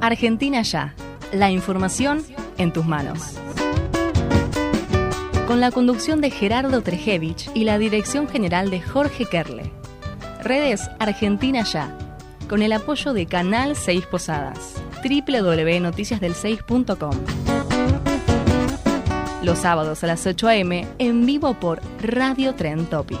[0.00, 0.94] Argentina Ya.
[1.32, 2.24] La información
[2.58, 3.34] en tus manos.
[5.46, 9.70] Con la conducción de Gerardo Trejevich y la dirección general de Jorge Kerle.
[10.42, 11.96] Redes Argentina Ya,
[12.48, 17.12] con el apoyo de Canal 6 Posadas, www.noticiasdel6.com.
[19.42, 20.86] Los sábados a las 8 a.m.
[20.98, 23.20] en vivo por Radio Tren Topic.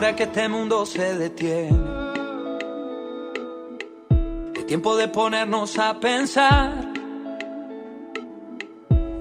[0.00, 1.78] Ahora que este mundo se detiene,
[4.56, 6.90] es tiempo de ponernos a pensar.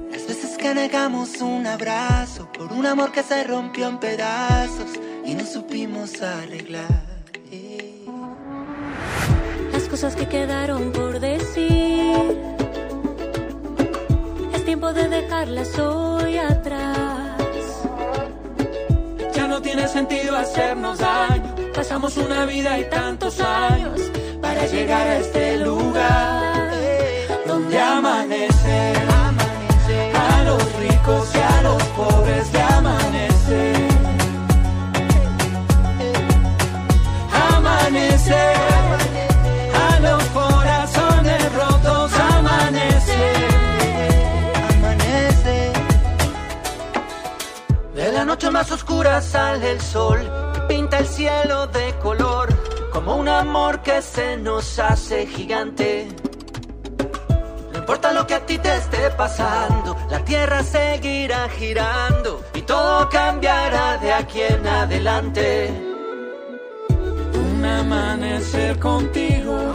[0.09, 4.91] Las veces que negamos un abrazo por un amor que se rompió en pedazos
[5.25, 7.03] y no supimos arreglar.
[7.51, 8.06] eh.
[9.73, 12.38] Las cosas que quedaron por decir.
[14.53, 16.99] Es tiempo de dejarlas hoy atrás.
[19.79, 21.56] Tiene sentido hacernos daño.
[21.73, 24.01] Pasamos una vida y tantos años
[24.41, 26.73] para llegar a este lugar
[27.47, 28.94] donde amanece.
[30.13, 33.73] A los ricos y a los pobres de amanece.
[37.56, 38.69] Amanece.
[48.50, 50.20] Noche más oscura sale el sol,
[50.68, 52.50] pinta el cielo de color,
[52.92, 56.08] como un amor que se nos hace gigante.
[57.72, 63.09] No importa lo que a ti te esté pasando, la tierra seguirá girando y todo
[63.09, 65.72] cambiará de aquí en adelante.
[67.34, 69.74] Un amanecer contigo.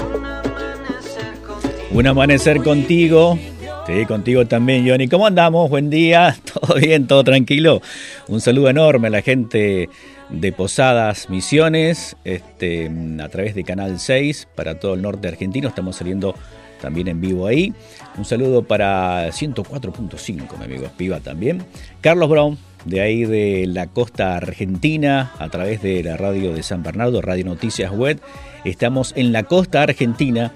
[1.93, 3.39] Un amanecer contigo.
[3.87, 5.09] Sí, contigo también, Johnny.
[5.09, 5.69] ¿Cómo andamos?
[5.69, 6.34] Buen día.
[6.53, 7.06] ¿Todo bien?
[7.06, 7.83] ¿Todo tranquilo?
[8.28, 9.91] Un saludo enorme a la gente
[10.31, 12.91] de Posadas Misiones, este,
[13.21, 15.69] a través de Canal 6 para todo el norte argentino.
[15.69, 16.34] Estamos saliendo
[16.81, 17.75] también en vivo ahí.
[18.17, 21.62] Un saludo para 104.5, mi amigo Espiva también.
[22.01, 22.56] Carlos Brown,
[22.87, 27.45] de ahí de la costa argentina, a través de la radio de San Bernardo, Radio
[27.45, 28.19] Noticias Web.
[28.65, 30.55] Estamos en la costa argentina.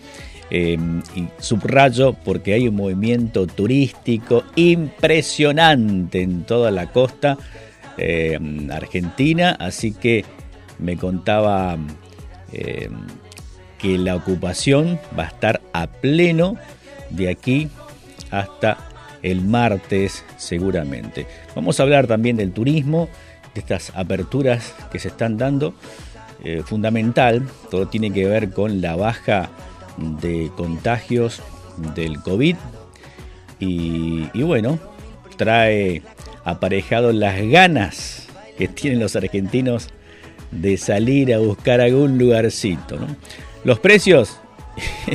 [0.50, 0.78] Eh,
[1.14, 7.36] y subrayo porque hay un movimiento turístico impresionante en toda la costa
[7.96, 8.38] eh,
[8.72, 10.24] argentina, así que
[10.78, 11.76] me contaba
[12.52, 12.88] eh,
[13.78, 16.56] que la ocupación va a estar a pleno
[17.10, 17.68] de aquí
[18.30, 18.78] hasta
[19.22, 21.26] el martes seguramente.
[21.54, 23.08] Vamos a hablar también del turismo,
[23.54, 25.74] de estas aperturas que se están dando.
[26.44, 29.50] Eh, fundamental, todo tiene que ver con la baja
[30.20, 31.42] de contagios
[31.94, 32.56] del COVID
[33.60, 34.78] y, bueno,
[35.36, 36.02] trae
[36.44, 39.88] aparejado las ganas que tienen los argentinos
[40.50, 42.96] de salir a buscar algún lugarcito.
[42.96, 43.06] ¿no?
[43.64, 44.38] Los precios,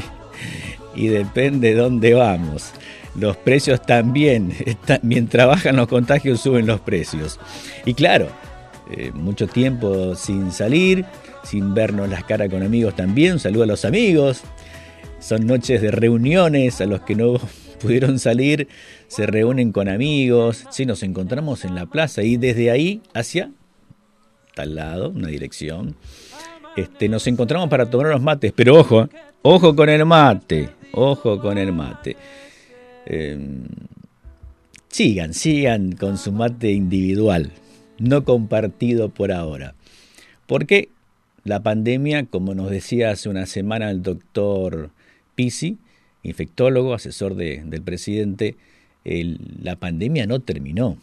[0.96, 2.72] y depende de dónde vamos.
[3.16, 4.54] Los precios también,
[5.02, 7.40] mientras bajan los contagios suben los precios.
[7.86, 8.28] Y claro,
[8.92, 11.06] eh, mucho tiempo sin salir,
[11.44, 13.40] sin vernos las caras con amigos también.
[13.40, 14.42] Saludo a los amigos.
[15.24, 17.40] Son noches de reuniones a los que no
[17.82, 18.68] pudieron salir,
[19.08, 23.52] se reúnen con amigos, sí, nos encontramos en la plaza y desde ahí hacia
[24.54, 25.96] tal lado, una dirección,
[26.76, 29.10] este, nos encontramos para tomar unos mates, pero ojo,
[29.42, 32.16] ojo con el mate, ojo con el mate.
[33.06, 33.64] Em,
[34.90, 37.52] sigan, sigan con su mate individual,
[37.98, 39.76] no compartido por ahora.
[40.48, 40.90] Porque
[41.44, 44.92] la pandemia, como nos decía hace una semana el doctor
[45.36, 45.78] Pisi,
[46.24, 48.56] infectólogo, asesor del presidente,
[49.04, 50.98] la pandemia no terminó.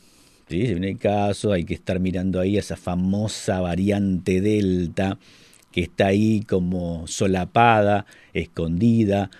[0.48, 0.62] ¿sí?
[0.62, 5.18] El caso, hay que estar mirando ahí esa famosa variante Delta
[5.72, 9.30] que está ahí como solapada, escondida.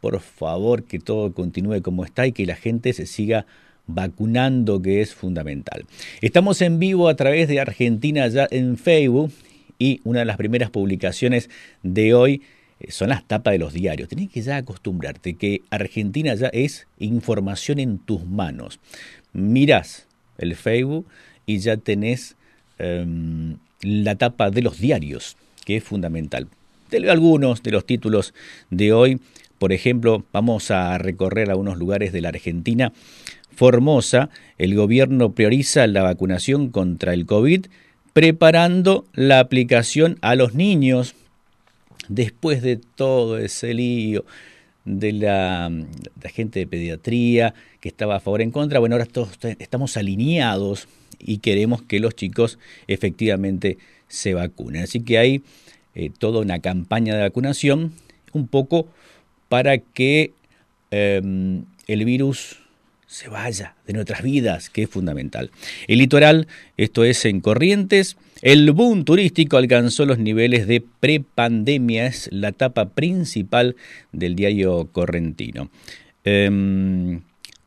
[0.00, 3.46] Por favor, que todo continúe como está y que la gente se siga
[3.86, 5.84] vacunando, que es fundamental.
[6.20, 9.32] Estamos en vivo a través de Argentina ya en Facebook
[9.78, 11.50] y una de las primeras publicaciones
[11.82, 12.42] de hoy
[12.88, 14.08] son las tapas de los diarios.
[14.08, 18.80] Tenés que ya acostumbrarte que Argentina ya es información en tus manos.
[19.32, 20.06] Mirás
[20.38, 21.06] el Facebook
[21.46, 22.36] y ya tenés
[22.78, 26.48] em, la tapa de los diarios, que es fundamental.
[26.88, 28.34] Te leo algunos de los títulos
[28.70, 29.20] de hoy.
[29.58, 32.92] Por ejemplo, vamos a recorrer algunos lugares de la Argentina.
[33.54, 37.66] Formosa, el gobierno prioriza la vacunación contra el COVID,
[38.12, 41.14] preparando la aplicación a los niños
[42.10, 44.24] después de todo ese lío
[44.84, 45.70] de la,
[46.34, 51.38] gente de pediatría que estaba a favor en contra, bueno, ahora todos estamos alineados y
[51.38, 52.58] queremos que los chicos
[52.88, 53.78] efectivamente
[54.08, 54.82] se vacunen.
[54.82, 55.42] Así que hay
[55.94, 57.92] eh, toda una campaña de vacunación,
[58.32, 58.88] un poco
[59.48, 60.32] para que
[60.90, 62.58] em, el virus
[63.06, 65.50] se vaya de nuestras vidas, que es fundamental.
[65.86, 72.28] El litoral, esto es en Corrientes, el boom turístico alcanzó los niveles de prepandemia, es
[72.32, 73.76] la etapa principal
[74.12, 75.70] del diario correntino.
[76.24, 77.20] Em,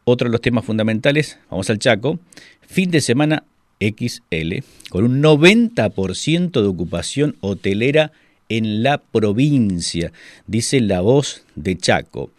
[0.03, 2.19] otro de los temas fundamentales, vamos al Chaco,
[2.67, 3.43] fin de semana
[3.79, 8.11] XL, con un 90% de ocupación hotelera
[8.49, 10.11] en la provincia,
[10.47, 12.31] dice la voz de Chaco.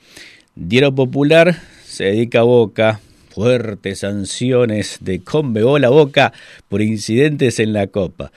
[0.55, 3.01] Diario Popular se dedica a Boca,
[3.35, 6.33] fuertes sanciones de Conmebol a Boca
[6.69, 8.31] por incidentes en la Copa.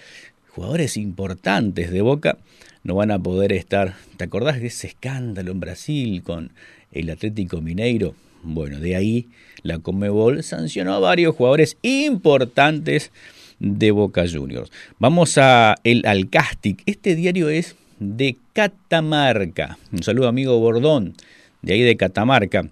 [0.49, 2.39] Jugadores importantes de Boca
[2.83, 3.93] no van a poder estar.
[4.17, 6.51] ¿Te acordás de ese escándalo en Brasil con
[6.91, 8.15] el Atlético Mineiro?
[8.41, 9.27] Bueno, de ahí
[9.61, 13.11] la Conmebol sancionó a varios jugadores importantes
[13.59, 14.71] de Boca Juniors.
[14.97, 16.81] Vamos a el Alcástic.
[16.87, 19.77] Este diario es de Catamarca.
[19.91, 21.13] Un saludo amigo Bordón,
[21.61, 22.67] de ahí de Catamarca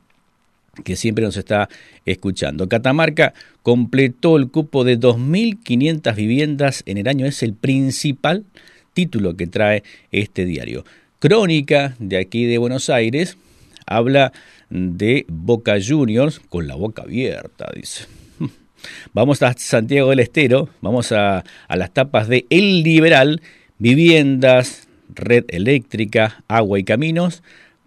[0.84, 1.70] que siempre nos está
[2.06, 2.68] escuchando.
[2.68, 3.34] Catamarca
[3.64, 7.26] completó el cupo de 2.500 viviendas en el año.
[7.26, 8.46] Es el principal
[8.94, 10.86] título que trae este diario.
[11.20, 13.38] Crónica de aquí de Buenos Aires
[13.86, 14.32] habla
[14.70, 18.06] de Boca Juniors con la boca abierta, dice.
[19.14, 23.42] Vamos a Santiago del Estero, vamos a, a las tapas de El Liberal,
[23.80, 27.42] viviendas, red eléctrica, agua y caminos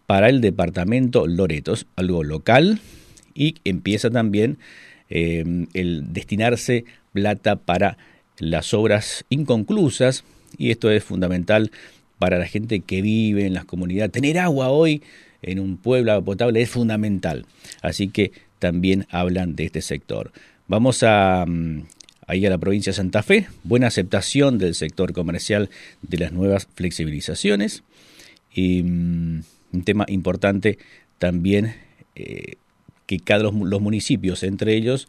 [0.09, 2.81] para el departamento Loretos, algo local,
[3.35, 4.57] y empieza también
[5.11, 7.99] em, el destinarse plata para
[8.39, 10.25] las obras inconclusas,
[10.57, 11.71] y esto es fundamental
[12.19, 14.11] para la gente que vive en las comunidades.
[14.11, 15.03] Tener agua hoy
[15.43, 17.45] en un pueblo potable es fundamental,
[17.83, 20.33] así que también hablan de este sector.
[20.69, 21.83] Vamos a, mm,
[22.27, 25.69] ahí a la provincia de Santa Fe, buena aceptación del sector comercial
[26.01, 27.83] de las nuevas flexibilizaciones.
[28.55, 30.79] Y mm, un tema importante
[31.19, 31.75] también
[32.15, 32.57] eh,
[33.07, 35.09] que cada los, los municipios, entre ellos,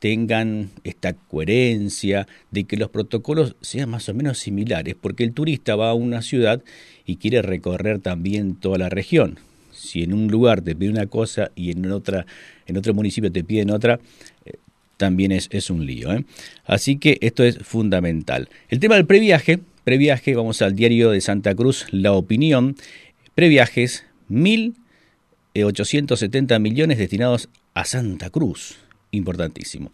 [0.00, 5.76] tengan esta coherencia de que los protocolos sean más o menos similares, porque el turista
[5.76, 6.62] va a una ciudad
[7.04, 9.38] y quiere recorrer también toda la región.
[9.72, 12.26] Si en un lugar te pide una cosa y en otra,
[12.66, 14.00] en otro municipio te piden otra,
[14.46, 14.54] eh,
[14.96, 16.12] también es, es, un lío.
[16.12, 16.24] ¿eh?
[16.64, 18.48] Así que esto es fundamental.
[18.68, 22.76] El tema del previaje, previaje, vamos al diario de Santa Cruz, La Opinión,
[23.40, 28.76] Previajes, 1.870 millones destinados a Santa Cruz.
[29.12, 29.90] Importantísimo.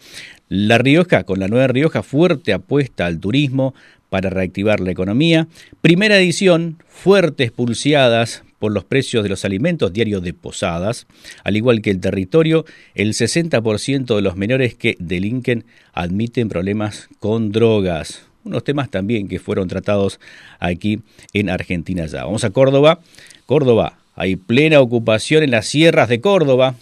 [0.49, 3.73] La Rioja, con la nueva Rioja, fuerte apuesta al turismo
[4.11, 5.47] para reactivar la economía.
[5.81, 11.07] Primera edición, fuertes pulseadas por los precios de los alimentos diarios de Posadas,
[11.45, 12.65] al igual que el territorio,
[12.97, 18.26] el 60% de los menores que delinquen admiten problemas con drogas.
[18.47, 20.21] Unos temas también que fueron tratados
[20.61, 21.01] aquí
[21.33, 22.25] en Argentina ya.
[22.25, 23.01] Vamos a Córdoba.
[23.45, 26.77] Córdoba, hay plena ocupación en las sierras de Córdoba.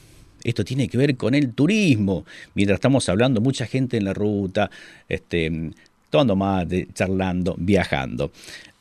[0.44, 2.26] Esto tiene que ver con el turismo.
[2.54, 4.70] Mientras estamos hablando, mucha gente en la ruta,
[5.08, 5.70] este,
[6.10, 8.30] tomando mate, charlando, viajando.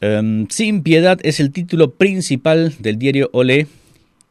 [0.02, 3.68] Em, Sin piedad es el título principal del diario Olé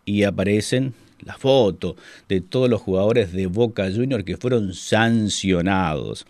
[0.04, 0.92] y aparecen
[1.25, 1.97] la foto
[2.28, 6.26] de todos los jugadores de Boca Junior que fueron sancionados.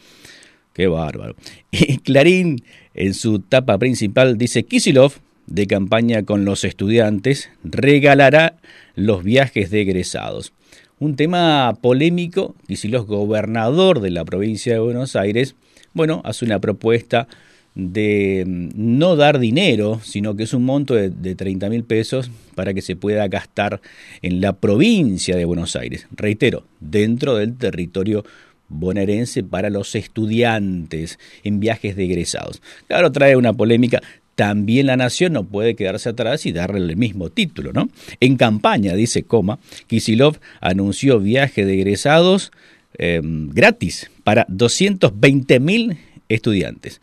[0.73, 1.35] Qué bárbaro.
[1.71, 2.63] Y Clarín,
[2.95, 5.15] en su tapa principal, dice Kisilov,
[5.47, 8.57] de campaña con los estudiantes, regalará
[8.95, 10.53] los viajes de egresados.
[10.99, 15.57] Un tema polémico, Kisilov, gobernador de la provincia de Buenos Aires,
[15.95, 17.29] bueno, hace una propuesta
[17.75, 22.31] de mm, no dar dinero, sino que es un monto de, de 30 mil pesos
[22.55, 23.81] para que se pueda gastar
[24.21, 26.07] en la provincia de Buenos Aires.
[26.15, 28.25] Reitero, dentro del territorio
[28.73, 32.63] bonaerense para los estudiantes en viajes de egresados.
[32.89, 34.03] Claro, trae una polémica.
[34.35, 37.91] También la nación no puede quedarse atrás y darle el mismo título, ¿no?
[38.21, 42.51] En campaña, dice Coma, Kisilov anunció viaje de egresados
[42.99, 45.99] eh, gratis para 220 mil
[46.29, 47.01] estudiantes.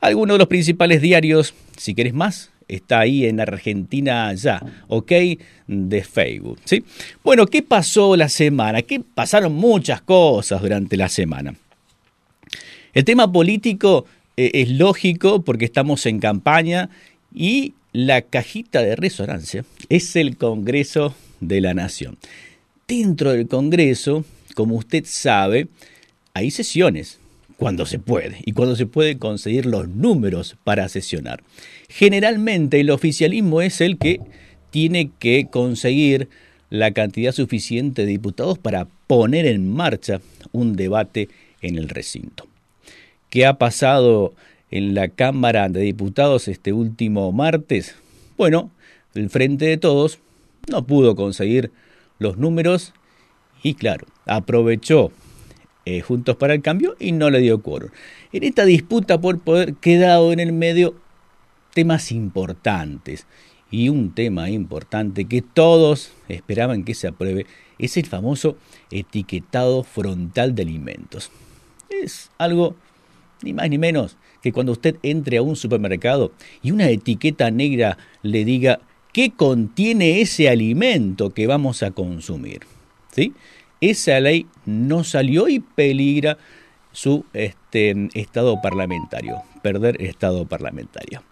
[0.00, 5.12] Algunos de los principales diarios, si querés más, está ahí en Argentina ya, ¿ok?
[5.66, 6.84] De Facebook, ¿sí?
[7.22, 8.82] Bueno, ¿qué pasó la semana?
[8.82, 11.54] ¿Qué pasaron muchas cosas durante la semana?
[12.92, 16.90] El tema político eh, es lógico porque estamos en campaña
[17.34, 22.16] y la cajita de resonancia es el Congreso de la Nación.
[22.88, 24.24] Dentro del Congreso,
[24.54, 25.68] como usted sabe,
[26.34, 27.18] hay sesiones
[27.56, 31.42] cuando se puede y cuando se puede conseguir los números para sesionar.
[31.94, 34.18] Generalmente el oficialismo es el que
[34.70, 36.28] tiene que conseguir
[36.70, 40.22] la cantidad suficiente de diputados para poner en marcha
[40.52, 41.28] un debate
[41.60, 42.46] en el recinto.
[43.28, 44.32] ¿Qué ha pasado
[44.70, 47.94] en la Cámara de Diputados este último martes?
[48.38, 48.70] Bueno,
[49.14, 50.18] el Frente de Todos
[50.70, 51.72] no pudo conseguir
[52.18, 52.94] los números
[53.62, 55.12] y claro, aprovechó
[55.84, 57.90] eh, Juntos para el Cambio y no le dio quórum.
[58.32, 60.94] En esta disputa por poder quedado en el medio
[61.72, 63.26] temas importantes.
[63.70, 67.46] Y un tema importante que todos esperaban que se apruebe
[67.78, 68.56] es el famoso
[68.90, 71.30] etiquetado frontal de alimentos.
[71.88, 72.76] Es algo
[73.42, 77.96] ni más ni menos que cuando usted entre a un supermercado y una etiqueta negra
[78.22, 78.80] le diga
[79.12, 82.60] qué contiene ese alimento que vamos a consumir.
[83.12, 83.32] ¿Sí?
[83.80, 86.38] Esa ley no salió y peligra
[86.92, 91.22] su este, estado parlamentario, perder estado parlamentario.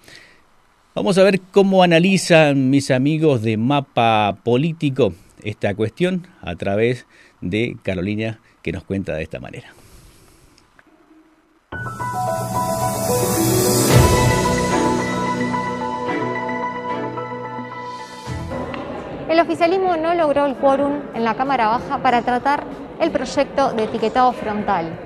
[0.92, 7.06] Vamos a ver cómo analizan mis amigos de Mapa Político esta cuestión a través
[7.40, 9.68] de Carolina que nos cuenta de esta manera.
[19.28, 22.64] El oficialismo no logró el quórum en la Cámara Baja para tratar
[23.00, 24.99] el proyecto de etiquetado frontal.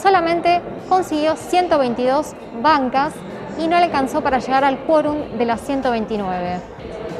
[0.00, 3.14] Solamente consiguió 122 bancas
[3.58, 6.60] y no alcanzó para llegar al quórum de las 129.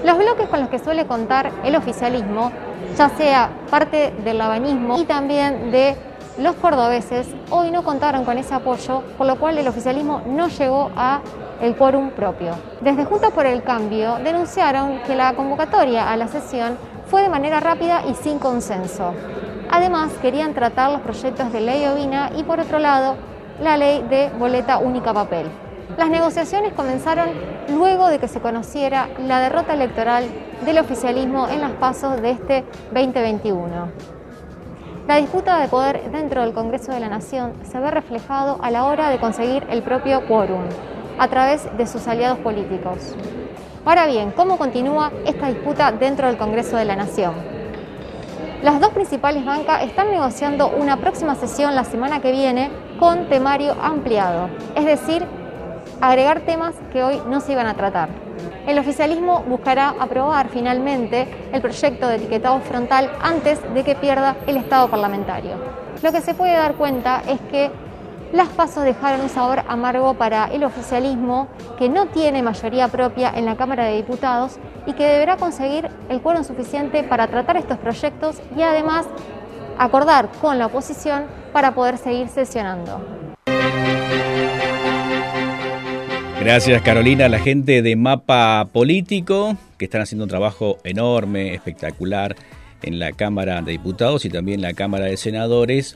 [0.04, 2.52] Los bloques con los que suele contar el oficialismo,
[2.97, 5.97] ya sea parte del labanismo y también de
[6.38, 10.90] los cordobeses, hoy no contaron con ese apoyo, por lo cual el oficialismo no llegó
[10.97, 11.21] a
[11.61, 12.52] el quórum propio.
[12.80, 16.78] Desde Juntos por el Cambio denunciaron que la convocatoria a la sesión
[17.09, 19.14] fue de manera rápida y sin consenso.
[19.71, 23.16] Además, querían tratar los proyectos de ley ovina y, por otro lado,
[23.61, 25.50] la ley de boleta única papel.
[25.99, 27.31] Las negociaciones comenzaron
[27.75, 30.26] luego de que se conociera la derrota electoral
[30.64, 33.67] del oficialismo en los pasos de este 2021.
[35.09, 38.85] La disputa de poder dentro del Congreso de la Nación se ve reflejado a la
[38.85, 40.62] hora de conseguir el propio quórum,
[41.19, 43.17] a través de sus aliados políticos.
[43.85, 47.35] Ahora bien, ¿cómo continúa esta disputa dentro del Congreso de la Nación?
[48.62, 53.75] Las dos principales bancas están negociando una próxima sesión la semana que viene con temario
[53.83, 55.26] ampliado, es decir,
[56.00, 58.09] agregar temas que hoy no se iban a tratar.
[58.67, 64.57] El oficialismo buscará aprobar finalmente el proyecto de etiquetado frontal antes de que pierda el
[64.57, 65.52] Estado parlamentario.
[66.02, 67.71] Lo que se puede dar cuenta es que
[68.33, 73.47] las pasos dejaron un sabor amargo para el oficialismo, que no tiene mayoría propia en
[73.47, 78.43] la Cámara de Diputados y que deberá conseguir el quórum suficiente para tratar estos proyectos
[78.55, 79.07] y además
[79.78, 83.00] acordar con la oposición para poder seguir sesionando.
[86.49, 92.37] Gracias Carolina, la gente de Mapa Político, que están haciendo un trabajo enorme, espectacular
[92.81, 95.95] en la Cámara de Diputados y también en la Cámara de Senadores.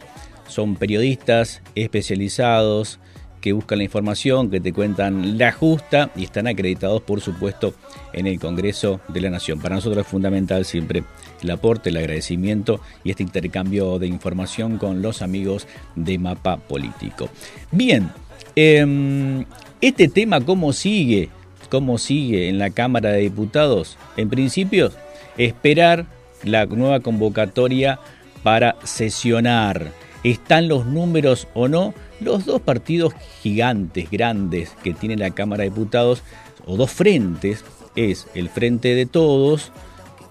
[0.48, 3.00] Son periodistas especializados
[3.40, 7.72] que buscan la información, que te cuentan la justa y están acreditados, por supuesto,
[8.12, 9.58] en el Congreso de la Nación.
[9.58, 11.02] Para nosotros es fundamental siempre
[11.42, 15.66] el aporte, el agradecimiento y este intercambio de información con los amigos
[15.96, 17.30] de Mapa Político.
[17.70, 18.10] Bien,
[18.54, 19.44] Em,
[19.82, 21.28] este tema, ¿cómo sigue?
[21.68, 23.98] ¿Cómo sigue en la Cámara de Diputados?
[24.16, 24.92] En principio,
[25.36, 26.06] esperar
[26.44, 27.98] la nueva convocatoria
[28.44, 29.90] para sesionar.
[30.22, 31.94] ¿Están los números o no?
[32.20, 33.12] Los dos partidos
[33.42, 36.22] gigantes, grandes que tiene la Cámara de Diputados,
[36.64, 37.64] o dos frentes,
[37.96, 39.72] es el Frente de Todos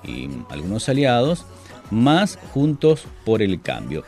[0.05, 1.45] y algunos aliados,
[1.89, 4.05] más Juntos por el Cambio.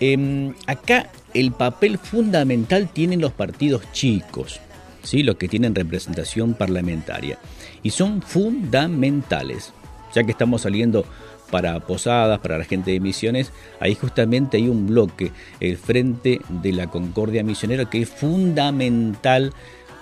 [0.00, 4.60] Em, acá el papel fundamental tienen los partidos chicos,
[5.02, 5.22] ¿sí?
[5.22, 7.38] los que tienen representación parlamentaria,
[7.82, 9.72] y son fundamentales,
[10.14, 11.04] ya que estamos saliendo
[11.50, 16.72] para Posadas, para la gente de Misiones, ahí justamente hay un bloque, el Frente de
[16.72, 19.52] la Concordia Misionera, que es fundamental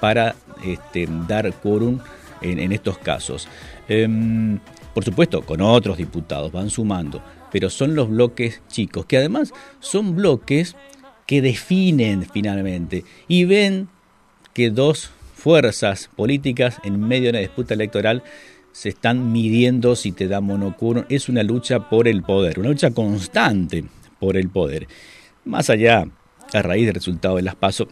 [0.01, 1.99] para este, dar quórum
[2.41, 3.49] en, estos casos.
[3.89, 4.59] Em,
[4.95, 10.15] por supuesto, con otros diputados van sumando, pero son los bloques chicos, que además son
[10.15, 10.77] bloques
[11.27, 13.89] que definen finalmente y ven
[14.59, 18.25] que dos fuerzas políticas en medio de una disputa electoral
[18.73, 21.05] se están midiendo si te da monocuro.
[21.09, 23.85] Es una lucha por el poder, una lucha constante
[24.19, 24.89] por el poder.
[25.45, 26.07] Más allá,
[26.53, 27.87] a raíz del resultado de las PASO,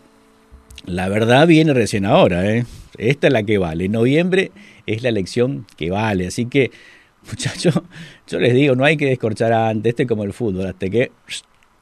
[0.86, 2.44] la verdad viene recién ahora.
[2.50, 2.66] ¿eh?
[2.98, 3.88] Esta es la que vale.
[3.88, 4.50] Noviembre
[4.86, 6.26] es la elección que vale.
[6.26, 6.72] Así que,
[7.30, 7.80] muchachos,
[8.26, 9.90] yo les digo, no hay que descorchar antes.
[9.90, 11.12] Este como el fútbol, hasta que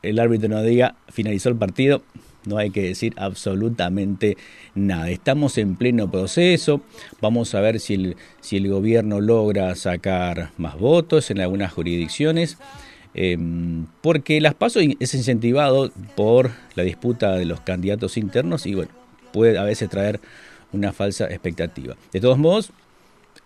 [0.03, 2.03] el árbitro nos diga finalizó el partido,
[2.47, 4.37] no hay que decir absolutamente
[4.75, 5.11] nada.
[5.11, 6.81] Estamos en pleno proceso,
[7.21, 12.59] vamos a ver si el, si el gobierno logra sacar más votos en algunas jurisdicciones,
[13.15, 18.91] em, porque las pasos es incentivado por la disputa de los candidatos internos y bueno,
[19.33, 20.21] puede a veces traer
[20.73, 21.97] una falsa expectativa.
[22.13, 22.73] De todos modos,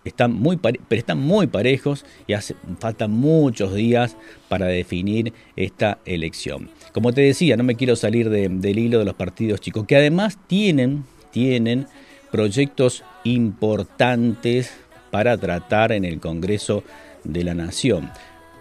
[0.09, 4.15] están muy, pero están muy parejos y hace, faltan muchos días
[4.47, 6.69] para definir esta elección.
[6.93, 10.37] Como te decía, no me quiero salir del hilo de los partidos chicos, que además
[10.47, 11.87] tienen, tienen
[12.31, 14.73] proyectos importantes
[15.11, 16.83] para tratar en el Congreso
[17.23, 18.09] de la Nación.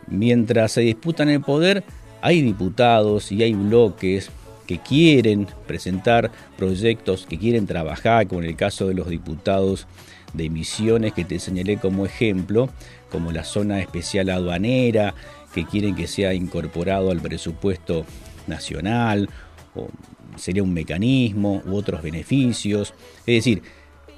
[0.06, 1.84] Mientras se disputan el poder,
[2.22, 4.30] hay diputados y hay bloques
[4.66, 9.86] que quieren presentar proyectos, que quieren trabajar, como en el caso de los diputados
[10.32, 12.68] de emisiones que te señalé como ejemplo,
[13.10, 15.14] como la zona especial aduanera,
[15.54, 18.04] que quieren que sea incorporado al presupuesto
[18.46, 19.28] nacional,
[19.74, 19.88] o
[20.36, 22.94] sería un mecanismo u otros beneficios.
[23.20, 23.62] Es decir,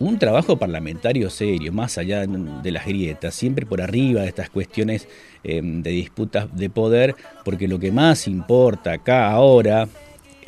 [0.00, 5.06] un trabajo parlamentario serio, más allá de las grietas, siempre por arriba de estas cuestiones
[5.44, 9.88] em, de disputas de poder, porque lo que más importa acá ahora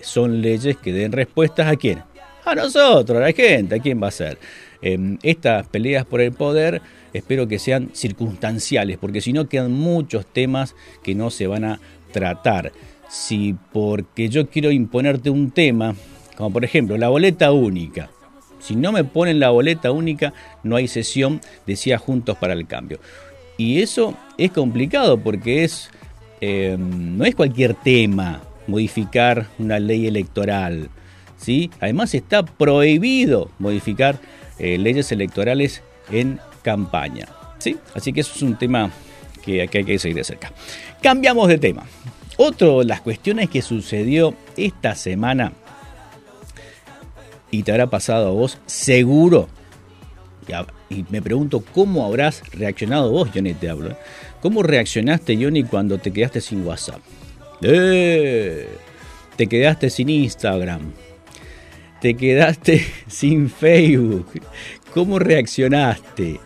[0.01, 2.03] son leyes que den respuestas a quién?
[2.45, 4.39] A nosotros, a la gente, ¿a quién va a ser?
[4.83, 10.27] Em, estas peleas por el poder espero que sean circunstanciales, porque si no quedan muchos
[10.27, 11.81] temas que no se van a
[12.13, 12.73] tratar.
[13.09, 15.95] Si porque yo quiero imponerte un tema,
[16.37, 18.11] como por ejemplo la boleta única,
[18.59, 23.01] si no me ponen la boleta única, no hay sesión, decía Juntos para el Cambio.
[23.59, 25.91] Y eso es complicado porque es,
[26.41, 30.89] em, no es cualquier tema modificar una ley electoral.
[31.37, 31.71] ¿sí?
[31.81, 34.21] Además está prohibido modificar
[34.63, 37.27] eh, leyes electorales en campaña.
[37.59, 37.77] ¿sí?
[37.95, 38.93] Así que eso es un tema
[39.43, 40.53] que, hay que seguir de cerca.
[41.03, 41.85] Cambiamos de tema.
[42.37, 45.53] Otro de las cuestiones que sucedió esta semana
[47.51, 49.49] y te habrá pasado a vos, seguro.
[50.89, 53.91] Y me pregunto cómo habrás reaccionado vos, Johnny, te hablo.
[53.91, 53.97] ¿eh?
[54.41, 57.01] ¿Cómo reaccionaste, Johnny, cuando te quedaste sin WhatsApp?
[57.63, 58.69] ¡Eh!
[59.37, 60.93] Te quedaste sin Instagram
[62.03, 64.27] te quedaste sin Facebook.
[64.93, 66.41] ¿Cómo reaccionaste?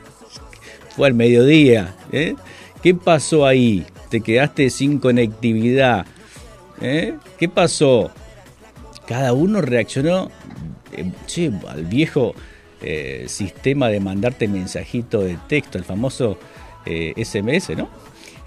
[0.95, 1.97] Fue al mediodía.
[2.13, 2.37] ¿eh?
[2.83, 3.85] ¿Qué pasó ahí?
[4.11, 6.07] Te quedaste sin conectividad.
[6.81, 7.15] ¿eh?
[7.39, 8.11] ¿Qué pasó?
[9.09, 10.31] Cada uno reaccionó
[10.93, 12.35] eh, al viejo
[13.27, 16.39] sistema de mandarte mensajito de texto, el famoso
[16.85, 17.89] SMS, ¿no?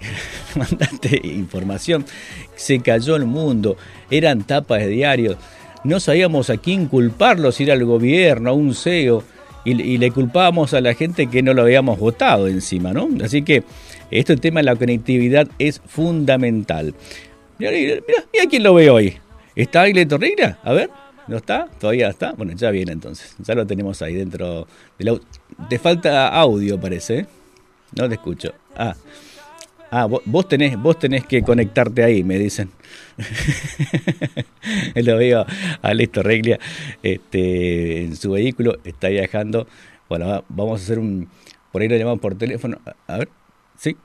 [0.54, 2.06] Mandaste información.
[2.54, 3.76] Se cayó el mundo.
[4.10, 5.36] Eran tapas de diarios
[5.84, 9.22] no sabíamos a quién culparlo, si era al gobierno, a un CEO,
[9.64, 13.08] y, le culpábamos a la gente que no lo habíamos votado encima, ¿no?
[13.22, 13.62] Así que
[14.10, 16.94] este tema de la conectividad es fundamental.
[17.58, 19.16] Mira, mira, quién lo ve hoy.
[19.54, 20.58] ¿Está Aile Torreira?
[20.64, 20.88] A ver,
[21.28, 21.68] ¿no está?
[21.78, 22.32] ¿Todavía está?
[22.32, 23.36] Bueno, ya viene entonces.
[23.38, 24.66] Ya lo tenemos ahí dentro
[24.98, 25.24] del audio.
[25.68, 27.18] Te falta audio, parece.
[27.18, 27.26] ¿eh?
[27.96, 28.54] No te escucho.
[28.76, 28.94] Ah.
[29.90, 32.70] Ah, vos tenés, vos tenés que conectarte ahí, me dicen.
[34.94, 35.44] Lo veo
[35.82, 36.60] a Listo Reglia
[37.02, 39.66] este, en su vehículo, está viajando.
[40.08, 41.28] Bueno, vamos a hacer un.
[41.72, 42.78] Por ahí lo llamamos por teléfono.
[43.06, 43.28] A ver,
[43.76, 43.96] sí.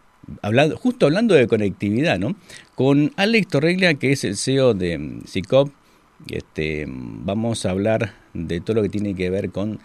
[0.41, 2.35] Hablando, justo hablando de conectividad, ¿no?
[2.73, 5.71] Con Alex Torreglia, que es el CEO de CICOP,
[6.29, 9.79] Este, vamos a hablar de todo lo que tiene que ver con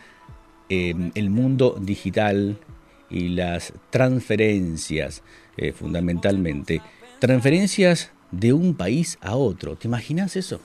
[0.71, 2.59] eh, el mundo digital
[3.11, 5.23] y las transferencias,
[5.61, 6.81] eh, fundamentalmente.
[7.18, 9.77] Transferencias de un país a otro.
[9.77, 10.59] ¿Te imaginas eso?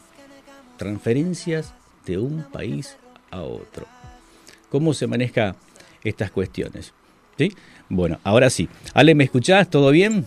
[0.78, 1.74] Transferencias
[2.06, 2.96] de un país
[3.30, 3.86] a otro.
[4.70, 5.58] ¿Cómo se maneja
[6.04, 6.94] estas cuestiones?
[7.38, 7.54] ¿Sí?
[7.90, 8.70] Bueno, ahora sí.
[8.94, 9.70] Ale, ¿me escuchás?
[9.70, 10.26] ¿Todo bien?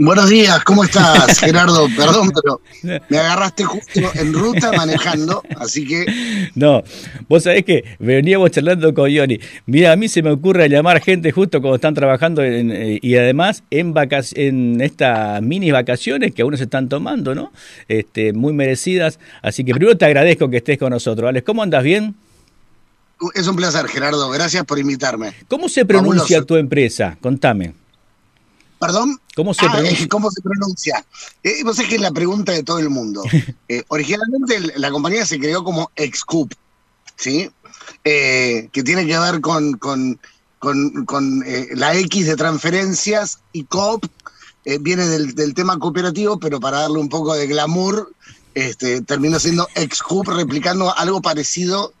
[0.00, 1.88] Buenos días, ¿cómo estás, Gerardo?
[1.96, 2.60] Perdón, pero
[3.08, 6.06] me agarraste justo en ruta manejando, así que.
[6.54, 6.84] No,
[7.28, 9.40] vos sabés que veníamos charlando con Ioni.
[9.66, 13.64] Mira, a mí se me ocurre llamar gente justo cuando están trabajando eh, y además
[13.70, 13.92] en,
[14.36, 17.52] en estas mini vacaciones que aún se están tomando, ¿no?
[17.88, 19.18] Este, muy merecidas.
[19.42, 21.28] Así que primero te agradezco que estés con nosotros.
[21.28, 21.82] Alex, ¿cómo andas?
[21.82, 22.14] ¿Bien?
[23.34, 24.30] Es un placer, Gerardo.
[24.30, 25.32] Gracias por invitarme.
[25.48, 27.18] ¿Cómo se pronuncia tu empresa?
[27.20, 27.74] Contame.
[28.78, 29.18] ¿Perdón?
[29.38, 30.08] ¿Cómo se ah, pronuncia?
[30.08, 31.06] ¿Cómo se pronuncia?
[31.44, 33.22] Eh, vos sabés que es la pregunta de todo el mundo.
[33.70, 36.54] Eh, originalmente la compañía se creó como Excoup,
[37.16, 37.50] ¿sí?
[38.02, 40.18] Eh, que tiene que ver con, con,
[40.58, 44.06] con, la X de transferencias y COP.
[44.80, 48.10] viene del, del, tema cooperativo, pero para darle un poco de glamour,
[48.54, 51.92] este, terminó siendo Excoup, replicando algo parecido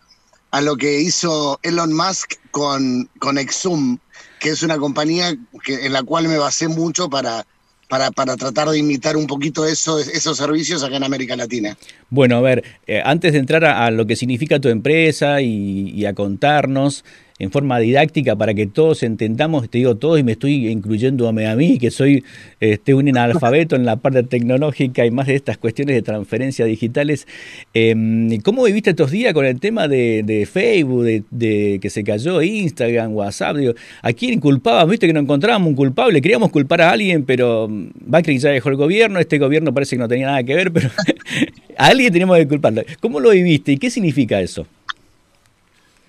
[0.50, 3.98] a lo que hizo Elon Musk con, con Exum,
[4.40, 7.46] que es una compañía que, en la cual me basé mucho para,
[7.88, 11.76] para, para tratar de imitar un poquito eso, esos servicios acá en América Latina.
[12.10, 16.14] Bueno, a ver, eh, antes de entrar a, lo que significa tu empresa y a
[16.14, 17.04] contarnos,
[17.38, 21.56] en forma didáctica para que todos entendamos, te digo todos y me estoy incluyéndome a
[21.56, 22.24] mí, que soy
[22.60, 27.26] este, un analfabeto en la parte tecnológica y más de estas cuestiones de transferencias digitales.
[27.74, 33.14] Em, ¿Cómo viviste estos días con el tema de, Facebook, de, que se cayó Instagram,
[33.14, 33.56] WhatsApp?
[33.56, 34.90] Digo, ¿A quién culpábamos?
[34.90, 37.68] Viste que no encontrábamos un culpable, queríamos culpar a alguien, pero
[38.06, 40.90] Macri ya dejó el gobierno, este gobierno parece que no tenía nada que ver, pero
[41.76, 42.82] a alguien teníamos que culparlo.
[43.00, 44.66] ¿Cómo lo viviste y qué significa eso?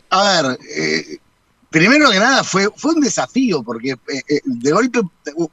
[0.10, 1.19] A ver, eh,
[1.69, 5.02] primero que nada fue, fue un desafío, porque eh, eh, de golpe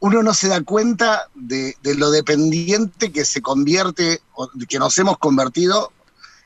[0.01, 4.23] uno no se da cuenta de, lo dependiente que se convierte,
[4.69, 5.93] que nos hemos convertido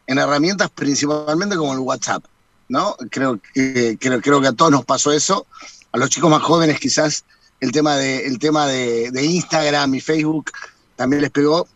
[0.07, 2.25] en herramientas principalmente como el WhatsApp,
[2.69, 2.97] ¿no?
[3.11, 5.47] Creo que, creo, creo que a todos nos pasó eso.
[5.93, 7.25] A los chicos más jóvenes quizás
[7.61, 10.51] el tema de, el tema de, Instagram y Facebook
[10.97, 11.69] también les pegó.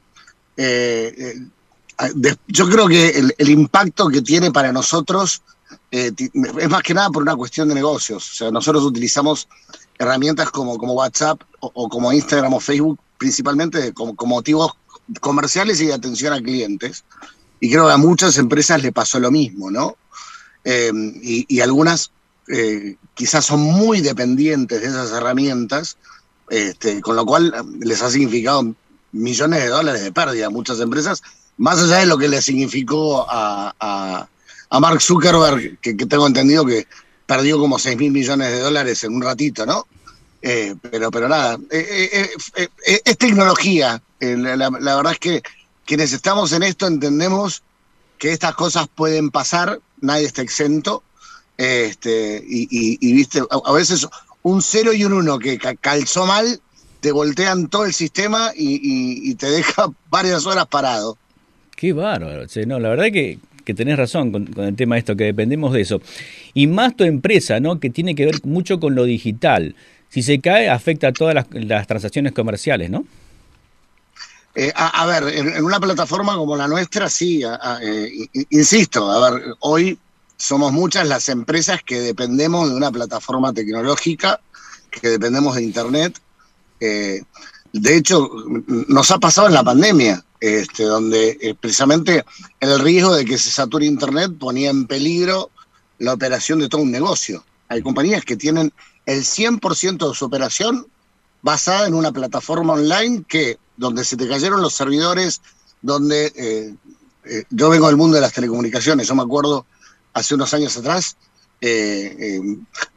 [2.49, 5.42] yo creo que el impacto que tiene para nosotros
[5.96, 6.12] eh,
[6.59, 8.28] es más que nada por una cuestión de negocios.
[8.33, 9.46] O sea, nosotros utilizamos
[9.96, 14.72] herramientas como, como WhatsApp o, como Instagram o Facebook, principalmente como, motivos
[15.20, 17.04] comerciales y de atención a clientes.
[17.61, 19.96] Y creo que a muchas empresas le pasó lo mismo, ¿no?
[20.64, 22.11] Em, y, algunas
[22.48, 25.96] eh, quizás son muy dependientes de esas herramientas,
[26.50, 28.74] este, con lo cual les ha significado
[29.12, 31.22] millones de dólares de pérdida a muchas empresas,
[31.57, 34.26] más allá de lo que les significó a
[34.70, 36.87] Mark Zuckerberg, que, tengo entendido que
[37.27, 39.87] perdió como 6 mil millones de dólares en un ratito, ¿no?
[40.42, 44.03] Eh, pero, pero nada, eh, eh, es tecnología.
[44.20, 45.42] La, verdad es que
[45.87, 47.62] quienes estamos en esto entendemos
[48.18, 51.03] que estas cosas pueden pasar, nadie está exento.
[51.57, 54.07] Este, y, viste, a, veces
[54.42, 56.61] un 0 y un 1 que calzó mal,
[57.00, 61.16] te voltean todo el sistema y, te deja varias horas parado.
[61.77, 65.24] Qué bárbaro, no, la verdad que que tenés razón con, el tema de esto, que
[65.24, 66.00] dependemos de eso.
[66.53, 67.81] Y más tu empresa, ¿no?
[67.81, 69.74] Que tiene que ver mucho con lo digital.
[70.09, 73.05] Si se cae, afecta a todas las, transacciones comerciales, ¿no?
[74.55, 79.98] Eh, a, ver, en, una plataforma como la nuestra, sí, eh, insisto, a ver, hoy
[80.37, 84.40] somos muchas las empresas que dependemos de una plataforma tecnológica,
[84.90, 86.20] que dependemos de Internet.
[86.81, 87.22] Eh,
[87.72, 88.31] de hecho,
[88.88, 90.22] nos ha pasado en la pandemia.
[90.46, 92.22] Este, donde eh, precisamente
[92.61, 95.50] el riesgo de que se sature Internet ponía en peligro
[95.98, 97.42] la operación de todo un negocio.
[97.68, 98.70] Hay compañías que tienen
[99.07, 100.87] el 100% de su operación
[101.40, 105.40] basada en una plataforma online que, donde se te cayeron los servidores,
[105.80, 106.74] donde eh,
[107.24, 109.64] eh, yo vengo del mundo de las telecomunicaciones, yo me acuerdo
[110.12, 111.16] hace unos años atrás,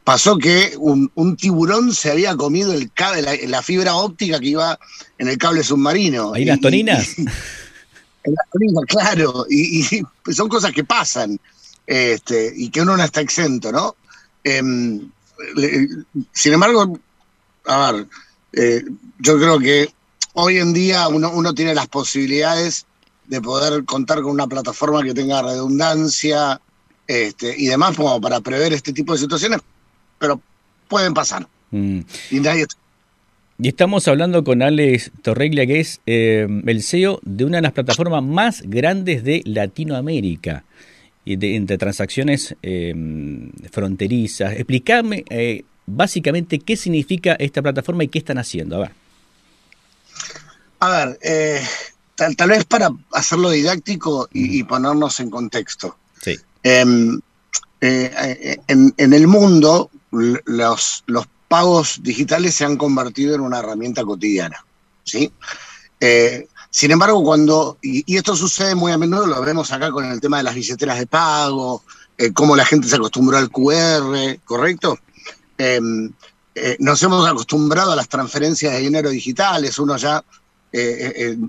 [0.04, 4.78] pasó que un, tiburón se había comido el cable, la, fibra óptica que iba
[5.18, 6.34] en el cable submarino.
[6.34, 7.18] ¿Hay las toninas?
[7.18, 7.24] en
[8.34, 9.46] las toninas, claro.
[9.48, 11.38] Y, son cosas que pasan
[11.86, 13.96] este, y que uno no está exento, ¿no?
[14.44, 15.10] Em,
[16.32, 16.98] sin embargo,
[17.66, 18.06] a ver,
[18.52, 18.84] eh,
[19.18, 19.92] yo creo que
[20.34, 22.86] hoy en día uno, uno tiene las posibilidades
[23.26, 26.60] de poder contar con una plataforma que tenga redundancia
[27.08, 29.60] este, y demás como para prever este tipo de situaciones
[30.18, 30.40] pero
[30.88, 31.46] pueden pasar.
[31.70, 32.00] Mm.
[32.30, 32.66] Y nadie...
[33.60, 37.72] Y estamos hablando con Alex Torreglia, que es eh, el CEO de una de las
[37.72, 40.64] plataformas más grandes de Latinoamérica,
[41.24, 42.94] y de, entre transacciones eh,
[43.72, 44.52] fronterizas.
[44.52, 48.76] Explícame eh, básicamente qué significa esta plataforma y qué están haciendo.
[48.76, 48.92] A ver.
[50.80, 51.18] A ver,
[52.14, 55.96] tal, tal, vez para hacerlo didáctico y, y ponernos en contexto.
[56.62, 57.20] Em,
[57.80, 61.04] eh, en, en, el mundo, los,
[61.48, 64.64] pagos digitales se han convertido en una herramienta cotidiana.
[65.04, 65.32] ¿sí?
[65.98, 70.20] Eh, sin embargo, cuando, y, esto sucede muy a menudo, lo vemos acá con el
[70.20, 71.82] tema de las billeteras de pago,
[72.18, 74.98] eh, cómo la gente se acostumbró al QR, ¿correcto?
[75.56, 75.80] Eh,
[76.80, 80.22] nos hemos acostumbrado a las transferencias de dinero digitales, uno ya,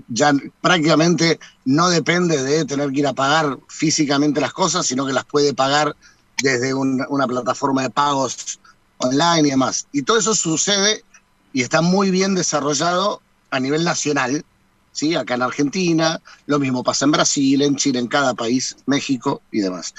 [0.08, 5.12] ya prácticamente no depende de tener que ir a pagar físicamente las cosas, sino que
[5.12, 5.94] las puede pagar
[6.42, 8.58] desde un, una plataforma de pagos
[8.98, 9.86] online y demás.
[9.92, 11.04] Y todo eso sucede
[11.52, 14.44] y está muy bien desarrollado a nivel nacional,
[14.92, 15.14] ¿sí?
[15.14, 19.60] Acá en Argentina, lo mismo pasa en Brasil, en Chile, en cada país, México y
[19.60, 19.94] demás.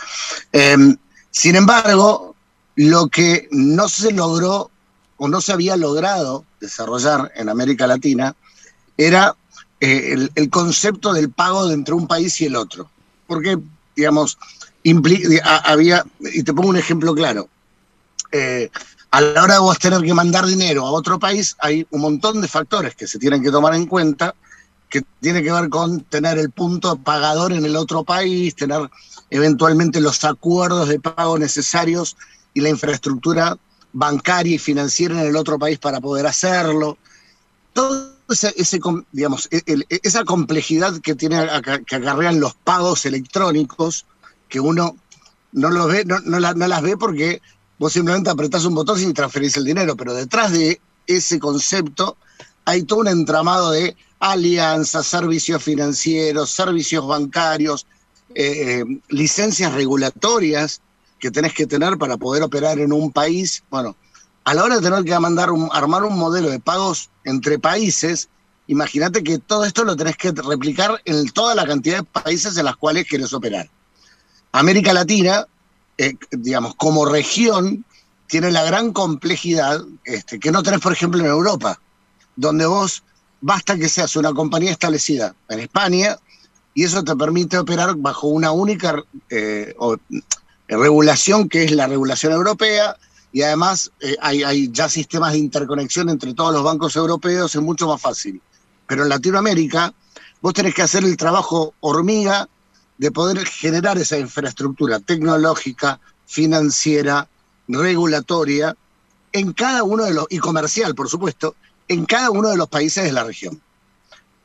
[0.53, 0.95] Eh,
[1.29, 2.35] sin embargo,
[2.75, 4.71] lo que no se logró
[5.17, 8.35] o no se había logrado desarrollar en América Latina
[9.05, 9.35] era
[9.79, 12.89] eh, el, concepto del pago de entre un país y el otro.
[13.27, 13.57] Porque,
[13.95, 14.37] digamos,
[15.63, 17.49] había, y te pongo un ejemplo claro,
[18.31, 18.69] eh,
[19.11, 22.41] a la hora de vos tener que mandar dinero a otro país, hay un montón
[22.41, 24.35] de factores que se tienen que tomar en cuenta,
[24.89, 28.89] que tiene que ver con tener el punto pagador en el otro país, tener
[29.29, 32.15] eventualmente los acuerdos de pago necesarios
[32.53, 33.57] y la infraestructura
[33.93, 36.97] bancaria y financiera en el otro país para poder hacerlo.
[37.73, 38.79] Todo ese,
[39.11, 41.47] digamos, el, esa complejidad que, tiene,
[41.85, 44.05] que acarrean los pagos electrónicos,
[44.49, 44.95] que uno
[45.51, 47.41] no, los ve, no, no, la, no las ve porque
[47.77, 52.17] vos simplemente apretás un botón y transferís el dinero, pero detrás de ese concepto
[52.65, 57.87] hay todo un entramado de alianzas, servicios financieros, servicios bancarios,
[58.35, 60.81] eh, eh, licencias regulatorias
[61.19, 63.63] que tenés que tener para poder operar en un país.
[63.69, 63.95] Bueno,
[64.43, 68.29] a la hora de tener que mandar un, armar un modelo de pagos entre países,
[68.67, 72.65] imagínate que todo esto lo tenés que replicar en toda la cantidad de países en
[72.65, 73.69] las cuales querés operar.
[74.51, 75.47] América Latina
[76.01, 77.85] eh, digamos, como región,
[78.25, 81.79] tiene la gran complejidad este, que no tenés, por ejemplo, en Europa,
[82.35, 83.03] donde vos
[83.41, 86.17] basta que seas una compañía establecida en España
[86.73, 89.97] y eso te permite operar bajo una única eh, o,
[90.67, 92.97] regulación que es la regulación europea
[93.31, 97.87] y además eh, hay, ya sistemas de interconexión entre todos los bancos europeos, es mucho
[97.87, 98.41] más fácil.
[98.87, 99.93] Pero en Latinoamérica
[100.41, 102.49] vos tenés que hacer el trabajo hormiga
[102.97, 107.27] de poder generar esa infraestructura tecnológica, financiera,
[107.67, 108.75] regulatoria,
[109.31, 111.55] en cada uno de los, y comercial, por supuesto,
[111.87, 113.61] en cada uno de los países de la región.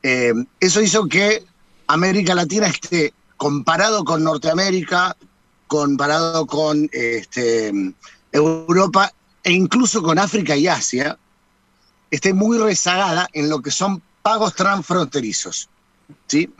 [0.01, 1.43] Eh, eso hizo que
[1.87, 5.15] América Latina esté comparado con Norteamérica,
[5.67, 7.93] comparado con este,
[8.31, 9.11] Europa
[9.43, 11.17] e incluso con África y Asia,
[12.11, 15.69] esté muy rezagada en lo que son pagos transfronterizos.
[16.27, 16.53] ¿sí?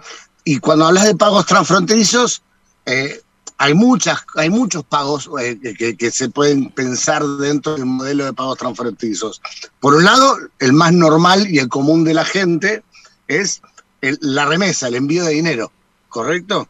[0.43, 2.41] Y cuando hablas de pagos transfronterizos,
[2.86, 3.21] eh,
[3.58, 8.34] hay, muchas, hay muchos pagos eh, que, que, se pueden pensar dentro del modelo de
[8.34, 9.41] pagos transfronterizos.
[9.80, 12.84] Por un lado, el más normal y el común de la gente
[13.27, 13.62] es
[14.01, 15.71] la remesa, el envío de dinero,
[16.10, 16.67] ¿correcto?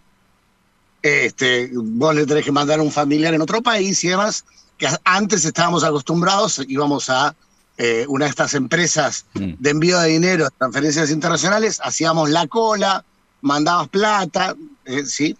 [1.01, 4.45] Este, vos le tenés que mandar a un familiar en otro país y demás,
[4.77, 7.35] que antes estábamos acostumbrados, íbamos a
[7.77, 13.05] eh, una de estas empresas de envío de dinero, transferencias internacionales, hacíamos la cola,
[13.41, 15.37] mandabas plata, eh, ¿sí?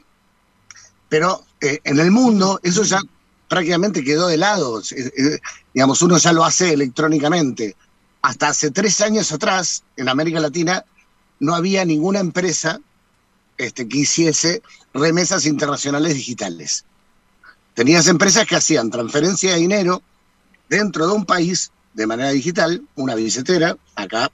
[1.10, 3.00] Pero eh, en el mundo eso ya
[3.48, 4.82] prácticamente quedó de lado.
[5.74, 7.76] Digamos, uno ya lo hace electrónicamente.
[8.22, 10.84] Hasta hace tres años atrás, en América Latina,
[11.40, 12.80] no había ninguna empresa
[13.58, 14.62] este, que hiciese
[14.94, 16.86] remesas internacionales digitales.
[17.78, 20.02] Tenías empresas que hacían transferencia de dinero
[20.68, 24.32] dentro de un país de manera digital, una billetera, acá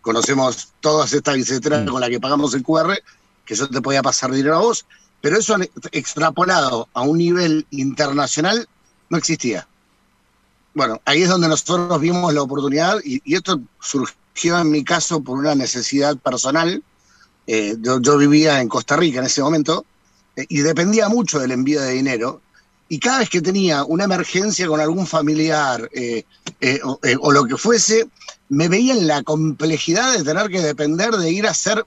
[0.00, 2.96] conocemos todas estas billeteras con las que pagamos el QR,
[3.44, 4.86] que eso te podía pasar dinero a vos,
[5.20, 5.56] pero eso
[5.90, 8.68] extrapolado a un nivel internacional
[9.08, 9.66] no existía.
[10.72, 15.20] Bueno, ahí es donde nosotros vimos la oportunidad y, y esto surgió en mi caso
[15.20, 16.80] por una necesidad personal.
[17.48, 19.84] Eh, yo, yo, vivía en Costa Rica en ese momento
[20.36, 22.40] eh, y dependía mucho del envío de dinero.
[22.88, 26.24] Y cada vez que tenía una emergencia con algún familiar eh,
[26.82, 28.08] o, o lo que fuese,
[28.48, 31.84] me veía en la complejidad de tener que depender de ir a hacer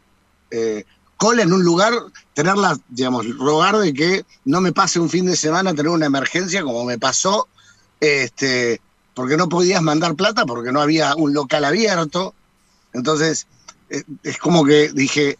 [0.51, 0.85] eh,
[1.17, 1.93] cola en un lugar,
[2.33, 6.61] tenerla, digamos, rogar de que no me pase un fin de semana tener una emergencia
[6.63, 7.47] como me pasó,
[7.99, 8.79] este,
[9.13, 12.35] porque no podías mandar plata porque no había un local abierto.
[12.93, 13.47] Entonces,
[13.89, 15.37] eh, es como que dije,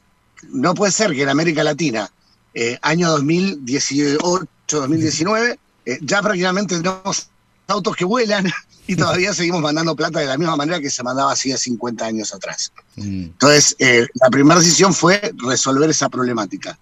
[0.50, 2.10] no puede ser que en América Latina,
[2.54, 7.30] eh, año 2018, 2019, eh, ya prácticamente tenemos
[7.68, 8.52] autos que vuelan
[8.88, 12.34] y todavía seguimos mandando plata de la misma manera que se mandaba hacía 50 años
[12.34, 12.72] atrás.
[12.98, 16.78] Mm, Entonces, eh, la primera decisión fue resolver esa problemática.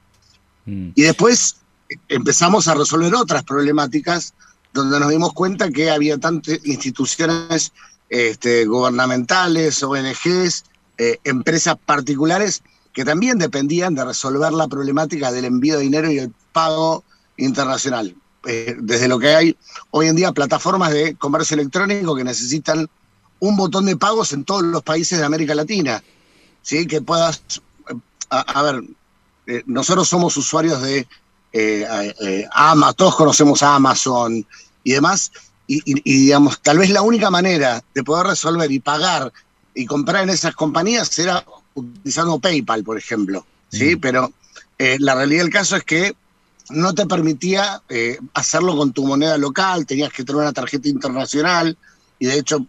[0.65, 0.89] mm.
[0.95, 1.57] Y después
[1.89, 4.33] eh, empezamos a resolver otras problemáticas
[4.73, 7.71] donde nos dimos cuenta que había tantas instituciones
[8.09, 10.65] este, gubernamentales, ONGs,
[10.97, 12.61] eh, empresas particulares
[12.93, 17.03] que también dependían de resolver la problemática del envío de dinero y el pago
[17.37, 18.15] internacional.
[18.47, 19.57] Eh, desde lo que hay
[19.91, 22.87] hoy en día plataformas de comercio electrónico que necesitan
[23.39, 26.03] un botón de pagos en todos los países de América Latina,
[26.61, 26.85] ¿sí?
[26.85, 27.41] que puedas,
[27.89, 27.95] eh,
[28.29, 28.83] a, a ver,
[29.47, 31.07] eh, nosotros somos usuarios de
[31.53, 34.45] eh, eh, Ama, todos conocemos a Amazon
[34.83, 35.31] y demás,
[35.67, 39.31] y, y- y, digamos, tal vez la única manera de poder resolver y pagar
[39.73, 41.43] y comprar en esas compañías era
[41.73, 43.95] utilizando PayPal, por ejemplo, ¿sí?
[43.95, 44.31] Pero
[44.77, 46.15] eh, la realidad del caso es que
[46.69, 51.77] no te permitía eh, hacerlo con tu moneda local, tenías que tener una tarjeta internacional,
[52.19, 52.65] y de hecho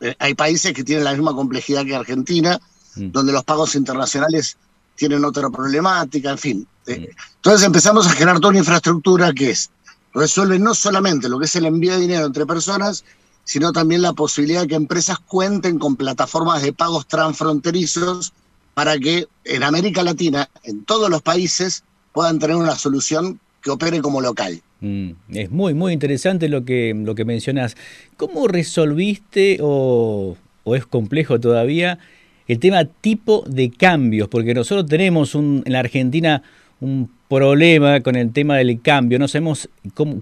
[0.00, 2.60] eh, hay países que tienen la misma complejidad que Argentina,
[2.96, 4.56] donde los pagos internacionales
[4.94, 6.68] tienen otra problemática, en fin.
[6.86, 9.70] Eh, Entonces empezamos a generar toda una infraestructura que es,
[10.12, 13.04] resuelve no solamente lo que es el envío de dinero entre personas,
[13.44, 18.32] sino también la posibilidad de que empresas cuenten con plataformas de pagos transfronterizos
[18.74, 24.00] para que en América Latina, en todos los países, puedan tener una solución que opere
[24.00, 24.62] como local.
[24.80, 27.76] Mm, Es muy, muy interesante lo que, lo que mencionas.
[28.16, 31.98] ¿Cómo resolviste o, o es complejo todavía
[32.46, 34.28] el tema tipo de cambios?
[34.28, 36.42] Porque nosotros tenemos un, en la Argentina
[36.80, 39.18] un problema con el tema del cambio.
[39.18, 39.68] No sabemos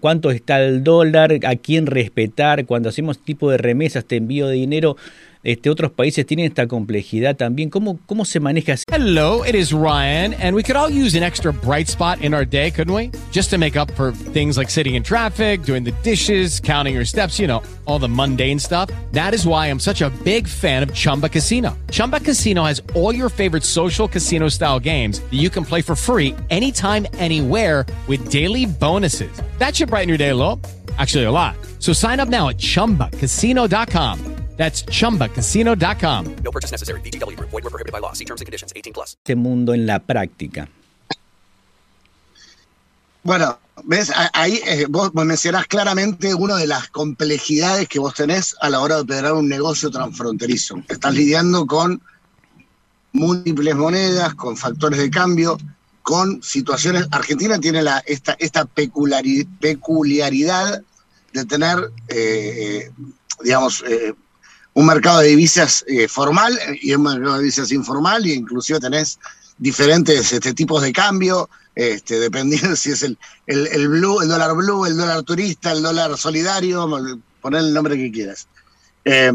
[0.00, 2.64] cuánto está el dólar, a quién respetar.
[2.66, 4.96] Cuando hacemos tipo de remesas, te envío de dinero,
[5.44, 7.70] este, otros países tienen esta complejidad también.
[7.70, 8.74] ¿Cómo, cómo se maneja?
[8.88, 12.44] Hello, it is Ryan, and we could all use an extra bright spot in our
[12.44, 13.10] day, couldn't we?
[13.32, 17.04] Just to make up for things like sitting in traffic, doing the dishes, counting your
[17.04, 18.90] steps, you know, all the mundane stuff.
[19.12, 21.76] That is why I'm such a big fan of Chumba Casino.
[21.90, 25.94] Chumba Casino has all your favorite social casino style games that you can play for
[25.94, 29.40] free anytime, anywhere with daily bonuses.
[29.58, 30.60] That should brighten your day a little.
[30.98, 31.56] Actually, a lot.
[31.78, 34.41] So sign up now at chumbacasino.com.
[34.62, 36.36] That's chumbacasino.com.
[36.44, 37.00] No purchase necessary.
[37.00, 37.50] VGW Group.
[37.50, 38.12] Void were prohibited by law.
[38.12, 38.72] See terms and conditions.
[38.76, 39.16] 18 plus.
[39.18, 40.68] este mundo en la práctica?
[43.24, 48.70] Bueno, ves, ahí eh, vos mencionás claramente una de las complejidades que vos tenés a
[48.70, 50.76] la hora de operar un negocio transfronterizo.
[50.88, 52.00] Estás lidiando con
[53.12, 55.58] múltiples monedas, con factores de cambio,
[56.02, 57.08] con situaciones.
[57.10, 60.84] Argentina tiene la, esta, esta peculiaridad
[61.32, 62.90] de tener, eh, eh,
[63.42, 64.14] digamos, eh,
[64.74, 69.18] un mercado de divisas eh, formal y un mercado de divisas informal, e inclusive tenés
[69.58, 74.54] diferentes este, tipos de cambio, este, dependiendo si es el, el, el blue, el dólar
[74.54, 76.88] blue, el dólar turista, el dólar solidario,
[77.40, 78.48] poner el nombre que quieras.
[79.04, 79.32] Eh,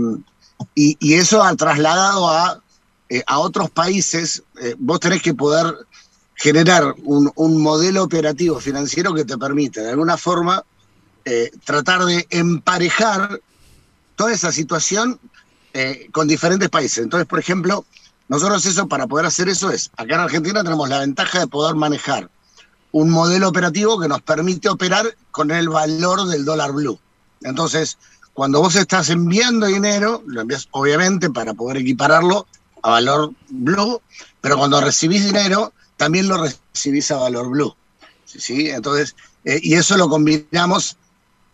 [0.74, 2.62] y, y eso ha trasladado a,
[3.10, 5.76] eh, a otros países, eh, vos tenés que poder
[6.36, 10.64] generar un, un modelo operativo financiero que te permite, de alguna forma,
[11.66, 13.42] tratar de emparejar
[14.16, 15.20] toda esa situación
[15.80, 17.04] eh, con diferentes países.
[17.04, 17.86] Entonces, por ejemplo,
[18.30, 21.76] nosotros eso, para poder hacer eso es, acá en Argentina tenemos la ventaja de poder
[21.76, 22.32] manejar
[22.92, 27.00] un modelo operativo que nos permite operar con el valor del dólar blue.
[27.44, 28.00] Entonces,
[28.34, 32.48] cuando vos estás enviando dinero, lo envías obviamente para poder equipararlo
[32.82, 34.02] a valor blue,
[34.42, 37.76] pero cuando recibís dinero, también lo recibís a valor blue.
[38.26, 38.72] ¿sí?
[38.72, 40.98] Entonces, eh, y eso lo combinamos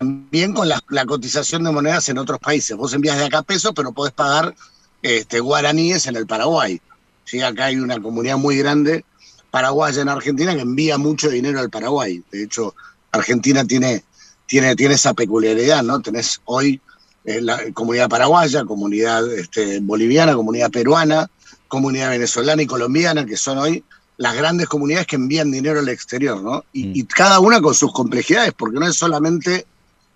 [0.03, 2.75] también con la, la cotización de monedas en otros países.
[2.75, 4.53] Vos envías de acá pesos, pero podés pagar
[5.01, 6.81] este, guaraníes en el Paraguay.
[7.23, 7.41] ¿sí?
[7.41, 9.05] Acá hay una comunidad muy grande
[9.49, 12.21] paraguaya en Argentina que envía mucho dinero al Paraguay.
[12.31, 12.75] De hecho,
[13.11, 14.03] Argentina tiene,
[14.45, 16.01] tiene, tiene esa peculiaridad, ¿no?
[16.01, 16.81] Tenés hoy
[17.23, 21.29] eh, la comunidad paraguaya, comunidad este, boliviana, comunidad peruana,
[21.67, 23.83] comunidad venezolana y colombiana, que son hoy
[24.17, 26.65] las grandes comunidades que envían dinero al exterior, ¿no?
[26.73, 29.65] Y, y cada una con sus complejidades, porque no es solamente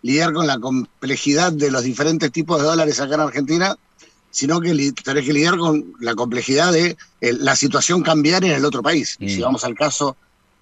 [0.02, 3.76] lidiar con la complejidad de los diferentes tipos de dólares acá en Argentina,
[4.32, 4.70] sino que
[5.04, 9.16] tenés que lidiar con la complejidad de eh, la situación cambiaria en el otro país.
[9.20, 10.16] Y si vamos al caso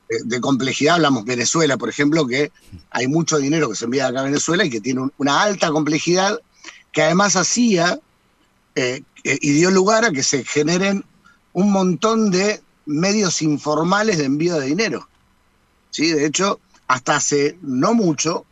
[0.09, 2.51] eh, de complejidad, hablamos Venezuela, por ejemplo, que
[2.91, 5.71] hay mucho dinero que se envía acá a Venezuela y que tiene un- una alta
[5.71, 6.39] complejidad
[6.91, 7.99] que además hacía
[8.75, 11.03] eh, y dio lugar a que se generen
[11.53, 15.07] un montón de medios informales de envío de dinero.
[15.89, 16.11] ¿Sí?
[16.11, 18.45] De hecho, hasta hace no mucho,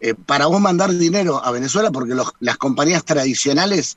[0.00, 3.96] eh, para vos mandar dinero a Venezuela, porque los- las compañías tradicionales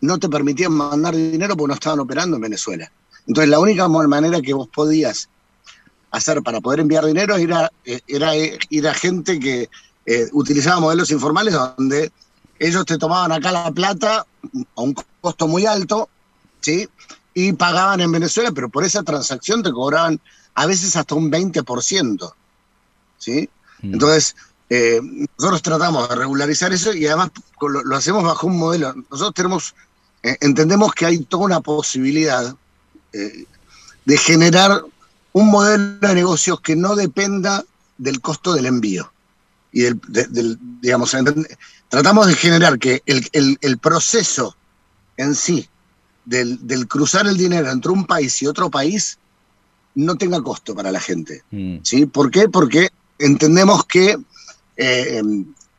[0.00, 2.90] no te permitían mandar dinero porque no estaban operando en Venezuela.
[3.26, 5.28] Entonces la única manera que vos podías
[6.10, 9.68] hacer para poder enviar dinero era, eh, era eh, ir a gente que
[10.06, 12.12] eh, utilizaba modelos informales donde
[12.58, 14.26] ellos te tomaban acá la plata
[14.76, 16.08] a un costo muy alto,
[16.60, 16.88] ¿sí?
[17.32, 20.20] Y pagaban en Venezuela, pero por esa transacción te cobraban
[20.54, 22.32] a veces hasta un 20%,
[23.18, 23.48] ¿sí?
[23.82, 24.36] Entonces,
[24.76, 25.00] eh,
[25.38, 28.94] nosotros tratamos de regularizar eso y además lo, lo hacemos bajo un modelo.
[29.10, 29.74] Nosotros tenemos,
[30.22, 32.54] eh, entendemos que hay toda una posibilidad
[33.12, 33.44] eh,
[34.04, 34.82] de generar
[35.32, 37.64] un modelo de negocios que no dependa
[37.98, 39.10] del costo del envío.
[39.72, 41.14] Y del, de- del- digamos,
[41.88, 44.56] tratamos de generar que el, el- el proceso
[45.16, 45.68] en sí
[46.24, 49.18] del, del cruzar el dinero entre un país y otro país
[49.96, 51.42] no tenga costo para la gente.
[51.84, 52.06] ¿sí?
[52.06, 52.48] ¿Por qué?
[52.48, 54.16] Porque entendemos que,
[54.76, 55.22] eh,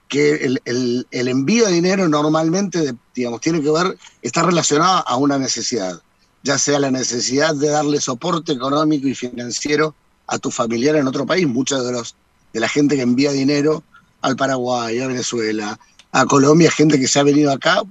[0.07, 5.37] que el, el- envío de dinero normalmente, digamos, tiene que ver, está relacionado a una
[5.37, 5.99] necesidad,
[6.43, 9.95] ya sea la necesidad de darle soporte económico y financiero
[10.27, 11.47] a tu familiar en otro país.
[11.47, 12.15] Muchos de los
[12.53, 13.83] de la gente que envía dinero
[14.21, 15.77] al Paraguay, a Venezuela,
[16.11, 17.81] a Colombia, gente que se ha venido acá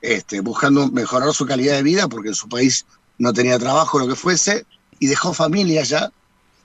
[0.00, 2.86] este, buscando mejorar su calidad de vida porque en su país
[3.18, 4.66] no tenía trabajo, lo que fuese,
[5.00, 6.12] y dejó familia ya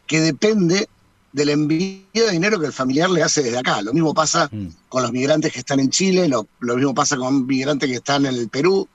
[0.08, 0.90] que depende
[1.32, 3.82] del envío de dinero que el familiar le hace desde acá.
[3.82, 4.50] Lo mismo pasa
[4.90, 8.26] con los migrantes que están en Chile, lo, lo mismo pasa con migrantes que están
[8.26, 8.88] en el Perú,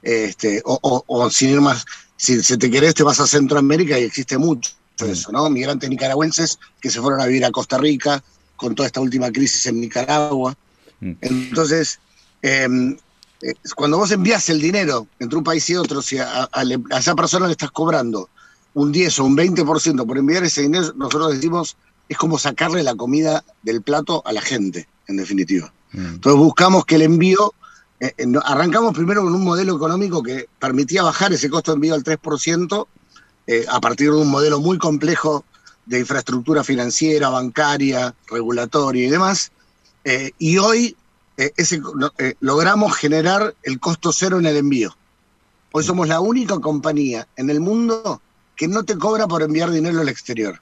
[0.00, 1.84] este, o, o- o sin ir más,
[2.16, 5.48] si, si te querés te vas a Centroamérica y existe mucho eso, ¿no?
[5.50, 8.22] Migrantes nicaragüenses que se fueron a vivir a Costa Rica
[8.56, 10.54] con toda esta última crisis en Nicaragua.
[11.20, 11.98] Entonces,
[12.42, 12.68] eh,
[13.42, 16.98] eh, cuando vos envías el dinero entre un país y otro, si a, a- a
[16.98, 18.30] esa persona le estás cobrando
[18.74, 21.76] un 10 o un 20% por enviar ese dinero, nosotros decimos,
[22.08, 25.72] es como sacarle la comida del plato a la gente, en definitiva.
[25.92, 27.52] Entonces buscamos que el envío,
[28.00, 31.94] eh, eh, arrancamos primero con un modelo económico que permitía bajar ese costo de envío
[31.94, 32.86] al 3%,
[33.46, 35.44] eh, a partir de un modelo muy complejo
[35.84, 39.52] de infraestructura financiera, bancaria, regulatoria y demás.
[40.38, 40.96] Y hoy
[41.36, 41.80] ese,
[42.40, 44.96] logramos generar el costo cero en el envío.
[45.72, 48.20] Hoy somos la única compañía en el mundo
[48.56, 50.60] que no te cobra por enviar dinero al exterior.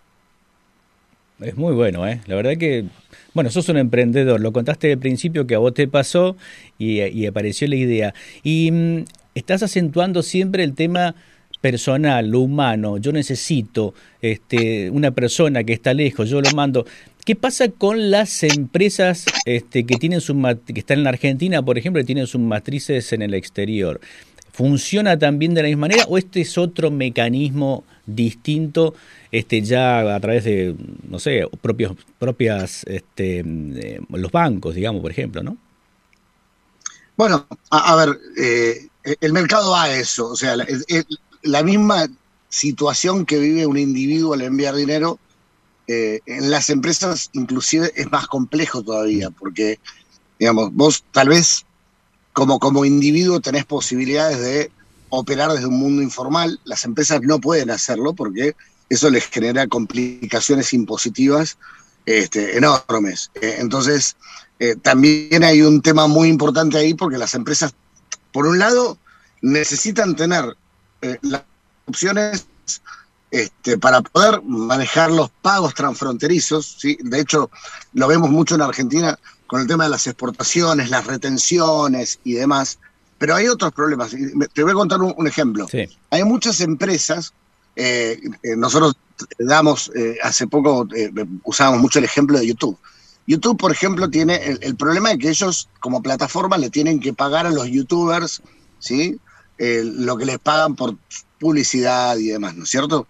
[1.40, 2.20] Es muy bueno, ¿eh?
[2.26, 2.84] La verdad que,
[3.32, 6.36] bueno, sos un emprendedor, lo contaste al principio que a vos te pasó
[6.78, 8.14] y, apareció la idea.
[8.42, 11.14] Y mm, estás acentuando siempre el tema
[11.62, 12.98] personal, lo humano.
[12.98, 16.84] Yo necesito este, una persona que está lejos, yo lo mando.
[17.24, 21.76] ¿Qué pasa con las empresas este, que tienen mat- que están en la Argentina, por
[21.78, 24.00] ejemplo, y tienen sus matrices en el exterior?
[24.60, 28.94] ¿Funciona también de la misma manera o este es otro mecanismo distinto
[29.32, 30.76] este ya a través de,
[31.08, 35.56] no sé, propios, propias, este, eh, los bancos, digamos, por ejemplo, ¿no?
[37.16, 38.88] Bueno, a, a ver, eh,
[39.22, 40.54] el mercado va a eso, o sea,
[41.42, 42.08] la, misma
[42.50, 45.18] situación que vive un individuo al enviar dinero,
[45.86, 49.80] eh, en las empresas inclusive es más complejo todavía, porque,
[50.38, 51.64] digamos, vos tal vez
[52.32, 54.70] como, como individuo tenés posibilidades de
[55.08, 58.54] operar desde un mundo informal, las empresas no pueden hacerlo porque
[58.88, 61.58] eso les genera complicaciones impositivas
[62.06, 63.30] este, enormes.
[63.40, 64.16] Eh, entonces,
[64.58, 67.74] eh, también hay un tema muy importante ahí porque las empresas,
[68.32, 68.98] por un lado,
[69.42, 70.56] necesitan tener
[71.02, 71.42] eh, las
[71.86, 72.46] opciones
[73.30, 76.76] este, para poder manejar los pagos transfronterizos.
[76.78, 76.98] ¿sí?
[77.00, 77.50] De hecho,
[77.92, 79.18] lo vemos mucho en Argentina
[79.50, 82.78] con el tema de las exportaciones, las retenciones y demás.
[83.18, 84.12] Pero hay otros problemas.
[84.54, 85.66] Te voy a contar un, un ejemplo.
[86.10, 87.34] Hay muchas empresas,
[87.74, 88.94] eh, eh, nosotros
[89.40, 91.10] damos, eh, hace poco eh,
[91.42, 92.78] usábamos mucho el ejemplo de YouTube.
[93.26, 97.12] YouTube, por ejemplo, tiene el, el problema de que ellos, como plataforma, le tienen que
[97.12, 98.42] pagar a los youtubers,
[98.78, 99.18] ¿sí?
[99.58, 100.96] Lo que les pagan por
[101.38, 103.06] publicidad y demás, ¿no es cierto?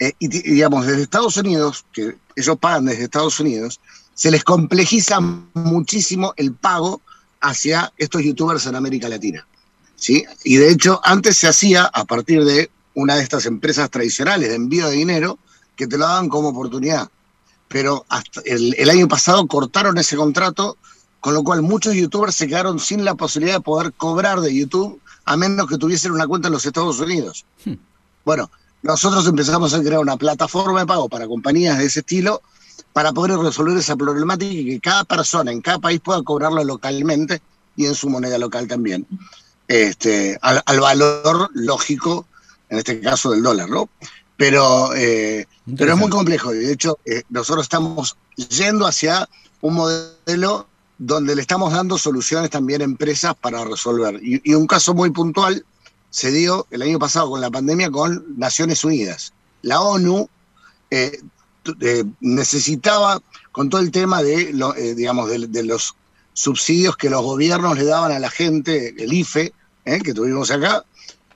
[0.00, 3.80] Eh, y digamos, desde Estados Unidos, que ellos pagan desde Estados Unidos,
[4.18, 7.00] se les complejiza muchísimo el pago
[7.40, 9.46] hacia estos youtubers en América Latina.
[9.94, 10.24] ¿sí?
[10.42, 14.56] Y de hecho, antes se hacía a partir de una de estas empresas tradicionales de
[14.56, 15.38] envío de dinero
[15.76, 17.08] que te lo daban como oportunidad.
[17.68, 20.76] Pero hasta el, el año pasado cortaron ese contrato,
[21.20, 25.00] con lo cual muchos youtubers se quedaron sin la posibilidad de poder cobrar de YouTube
[25.26, 27.44] a menos que tuviesen una cuenta en los Estados Unidos.
[28.24, 28.50] Bueno,
[28.82, 32.42] nosotros empezamos a crear una plataforma de pago para compañías de ese estilo
[32.92, 37.40] para poder resolver esa problemática y que cada persona en cada país pueda cobrarlo localmente
[37.76, 39.06] y en su moneda local también,
[39.68, 42.26] este, al, al valor lógico,
[42.68, 43.88] en este caso del dólar, ¿no?
[44.36, 49.28] Pero, eh, pero es muy complejo y de hecho eh, nosotros estamos yendo hacia
[49.60, 50.66] un modelo
[50.98, 54.20] donde le estamos dando soluciones también a empresas para resolver.
[54.22, 55.64] Y, y un caso muy puntual
[56.10, 59.32] se dio el año pasado con la pandemia con Naciones Unidas.
[59.62, 60.28] La ONU
[60.90, 61.20] eh,
[61.80, 63.20] eh, necesitaba,
[63.52, 65.94] con todo el tema de, lo- eh, digamos, de, los
[66.32, 69.52] subsidios que los gobiernos le daban a la gente, el IFE,
[69.84, 70.84] eh, que tuvimos acá,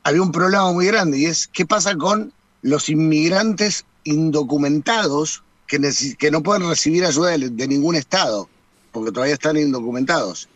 [0.04, 5.80] había un problema muy grande y es qué pasa con los inmigrantes indocumentados que,
[6.18, 8.48] que no pueden recibir ayuda de, de ningún Estado,
[8.92, 10.48] porque todavía están indocumentados.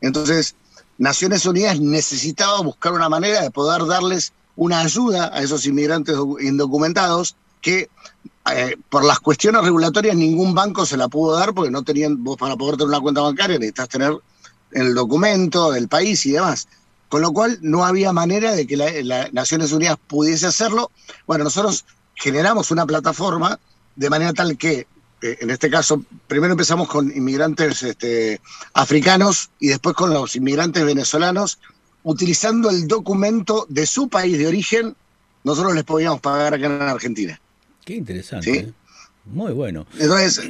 [0.00, 0.54] Entonces,
[0.98, 6.40] Naciones Unidas necesitaba buscar una manera de poder darles una ayuda a esos inmigrantes docu-
[6.42, 7.88] indocumentados que
[8.52, 12.36] eh, por las cuestiones regulatorias ningún banco se la pudo dar porque no tenían, vos
[12.36, 14.12] para poder tener una cuenta bancaria necesitas tener
[14.70, 16.68] el documento del país y demás.
[17.08, 20.90] Con lo cual no había manera de que la, la Naciones Unidas pudiese hacerlo.
[21.26, 23.58] Bueno, nosotros generamos una plataforma
[23.96, 24.86] de manera tal que,
[25.22, 28.40] eh, en este caso, primero empezamos con inmigrantes este,
[28.74, 31.60] africanos y después con los inmigrantes venezolanos,
[32.02, 34.96] utilizando el documento de su país de origen,
[35.44, 37.40] nosotros les podíamos pagar acá en Argentina.
[37.84, 38.50] Qué interesante.
[38.52, 38.58] Sí.
[38.58, 38.72] ¿eh?
[39.26, 39.86] Muy bueno.
[39.98, 40.40] Entonces,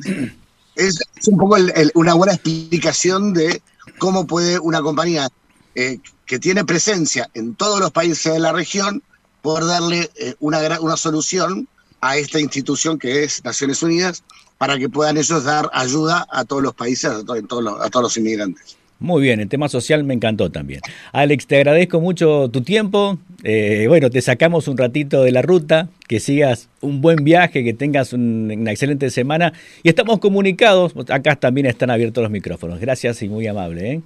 [0.76, 3.62] es, es un poco el- el- una buena explicación de
[3.98, 5.28] cómo puede una compañía
[5.74, 9.02] eh, que tiene presencia en todos los países de la región
[9.42, 11.68] poder darle eh, una, una solución
[12.00, 14.22] a esta institución que es Naciones Unidas
[14.58, 18.04] para que puedan ellos dar ayuda a todos los países, a, todos los- a todos
[18.04, 18.76] los inmigrantes.
[19.04, 20.80] Muy bien, el tema social me encantó también.
[21.12, 23.18] Alex, te agradezco mucho tu tiempo.
[23.42, 27.74] Eh, bueno, te sacamos un ratito de la ruta, que sigas un buen viaje, que
[27.74, 29.52] tengas un- una excelente semana.
[29.82, 32.80] Y estamos comunicados, acá también están abiertos los micrófonos.
[32.80, 33.92] Gracias y muy amable.
[33.92, 34.00] ¿eh?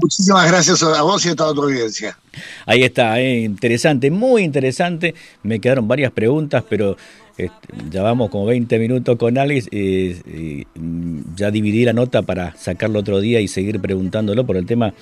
[0.00, 2.16] Muchísimas gracias a vos y a toda tu audiencia.
[2.64, 5.16] Ahí está, eh, interesante, muy interesante.
[5.42, 6.96] Me quedaron varias preguntas, pero
[7.90, 9.68] ya vamos como 20 minutos con Alex.
[9.70, 10.64] eh, eh,
[11.36, 14.92] ya dividí la nota para sacarlo otro día y seguir preguntándolo por el tema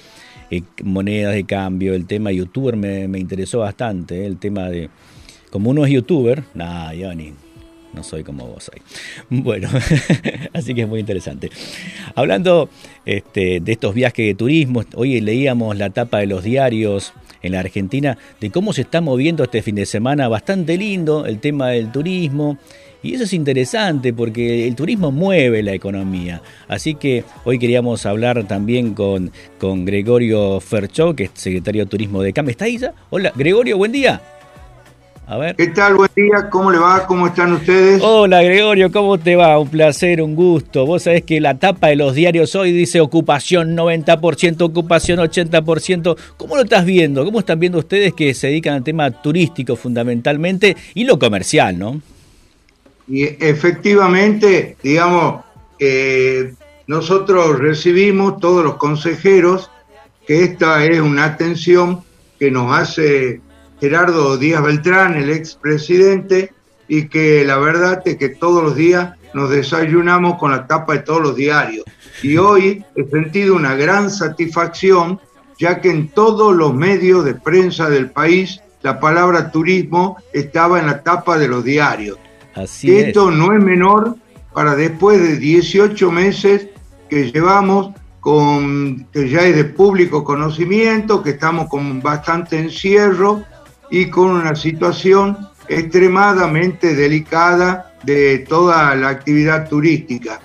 [0.50, 4.22] eh, monedas de cambio, el tema youtuber me, me interesó bastante.
[4.22, 4.90] eh, el tema de.
[5.50, 7.32] Como uno es youtuber, nada, ni.
[7.94, 8.80] No soy como vos soy.
[9.30, 9.68] Bueno,
[10.52, 11.50] así que es muy interesante.
[12.14, 12.68] Hablando
[13.06, 17.12] este, de estos viajes de turismo, hoy leíamos la tapa de los diarios
[17.46, 21.38] en la Argentina de cómo se está moviendo este fin de semana, bastante lindo el
[21.38, 22.58] tema del turismo.
[23.02, 26.42] Y eso es interesante porque el turismo mueve la economía.
[26.66, 32.22] Así que hoy queríamos hablar también con, con Gregorio Ferchó, que es secretario de Turismo
[32.22, 32.48] de CAM.
[32.48, 32.94] ¿Está ahí ya?
[33.10, 34.20] Hola, Gregorio, buen día.
[35.28, 35.56] A ver.
[35.56, 35.96] ¿Qué tal?
[35.96, 37.04] Buen día, ¿cómo le va?
[37.04, 38.00] ¿Cómo están ustedes?
[38.00, 39.58] Hola Gregorio, ¿cómo te va?
[39.58, 40.86] Un placer, un gusto.
[40.86, 46.16] Vos sabés que la tapa de los diarios hoy dice ocupación 90%, ocupación 80%.
[46.36, 47.24] ¿Cómo lo estás viendo?
[47.24, 52.00] ¿Cómo están viendo ustedes que se dedican al tema turístico fundamentalmente y lo comercial, no?
[53.08, 55.44] Y efectivamente, digamos,
[55.80, 56.54] eh,
[56.86, 59.72] nosotros recibimos todos los consejeros
[60.24, 62.02] que esta es una atención
[62.38, 63.40] que nos hace
[63.80, 66.52] Gerardo Díaz Beltrán, el expresidente,
[66.88, 70.98] y que la verdad es que todos los días nos desayunamos con la tapa de
[71.00, 71.84] todos los diarios.
[72.22, 75.20] Y hoy he sentido una gran satisfacción,
[75.58, 80.86] ya que en todos los medios de prensa del país la palabra turismo estaba en
[80.86, 82.18] la tapa de los diarios.
[82.54, 83.06] Así Y es.
[83.08, 84.16] esto no es menor
[84.54, 86.68] para después de 18 meses
[87.10, 93.44] que llevamos con que ya es de público conocimiento, que estamos con bastante encierro
[93.90, 95.36] y con una situación
[95.68, 100.40] extremadamente delicada de toda la actividad turística.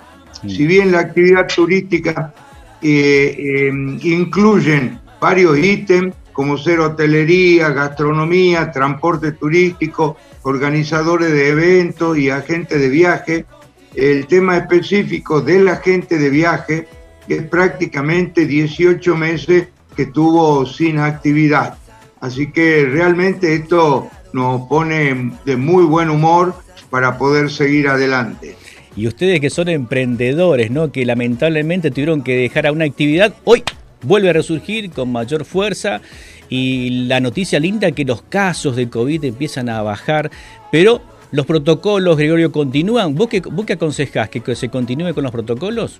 [0.46, 2.34] Si bien la actividad turística
[2.80, 12.30] eh, eh, incluyen varios ítems como ser hotelería, gastronomía, transporte turístico, organizadores de eventos y
[12.30, 13.46] agentes de viaje,
[13.94, 16.88] el tema específico del agente de viaje
[17.28, 21.76] es prácticamente 18 meses que estuvo sin actividad.
[22.22, 26.54] Así que realmente esto nos pone de muy buen humor
[26.88, 28.54] para poder seguir adelante.
[28.94, 30.92] Y ustedes que son emprendedores, ¿no?
[30.92, 33.64] Que lamentablemente tuvieron que dejar a una actividad, hoy
[34.02, 36.00] vuelve a resurgir con mayor fuerza
[36.48, 40.30] y la noticia linda que los casos de COVID empiezan a bajar,
[40.70, 41.02] pero
[41.32, 43.16] los protocolos, Gregorio, continúan.
[43.16, 44.28] ¿Vos qué, vos qué aconsejás?
[44.28, 45.98] ¿Que se continúe con los protocolos?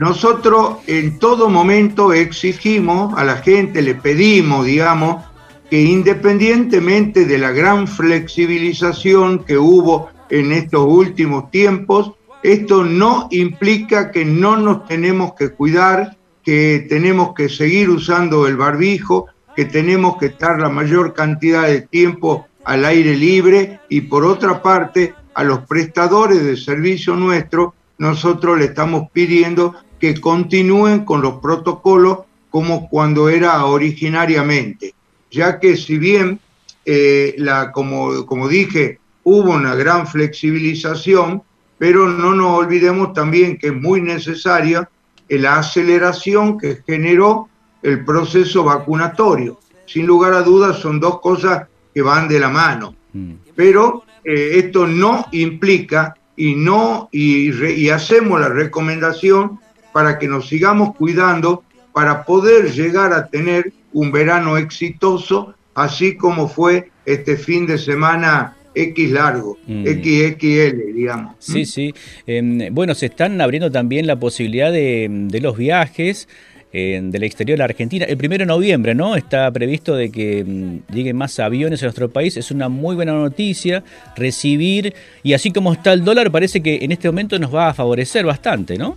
[0.00, 5.22] Nosotros en todo momento exigimos a la gente, le pedimos, digamos,
[5.68, 14.10] que independientemente de la gran flexibilización que hubo en estos últimos tiempos, esto no implica
[14.10, 20.16] que no nos tenemos que cuidar, que tenemos que seguir usando el barbijo, que tenemos
[20.16, 25.44] que estar la mayor cantidad de tiempo al aire libre y por otra parte a
[25.44, 32.88] los prestadores de servicio nuestro nosotros le estamos pidiendo que continúen con los protocolos como
[32.88, 34.94] cuando era originariamente,
[35.30, 36.40] ya que si bien,
[36.84, 41.42] eh, la, como, como dije, hubo una gran flexibilización,
[41.78, 44.88] pero no nos olvidemos también que es muy necesaria
[45.28, 47.48] la aceleración que generó
[47.82, 49.60] el proceso vacunatorio.
[49.86, 53.32] Sin lugar a dudas son dos cosas que van de la mano, mm.
[53.54, 59.60] pero eh, esto no implica y no y hacemos la recomendación
[59.92, 61.62] para que nos sigamos cuidando
[61.92, 68.56] para poder llegar a tener un verano exitoso, así como fue este fin de semana
[68.74, 69.84] X largo, mm.
[69.84, 71.34] XXL, digamos.
[71.38, 71.92] Sí, sí.
[72.26, 76.28] Em, bueno, se están abriendo también la posibilidad de, los viajes
[76.72, 78.04] em, del exterior de la Argentina.
[78.04, 79.16] El primero de noviembre, ¿no?
[79.16, 82.36] Está previsto de que mm, lleguen más aviones a nuestro país.
[82.36, 83.82] Es una muy buena noticia
[84.16, 87.74] recibir, y así como está el dólar, parece que en este momento nos va a
[87.74, 88.96] favorecer bastante, ¿no?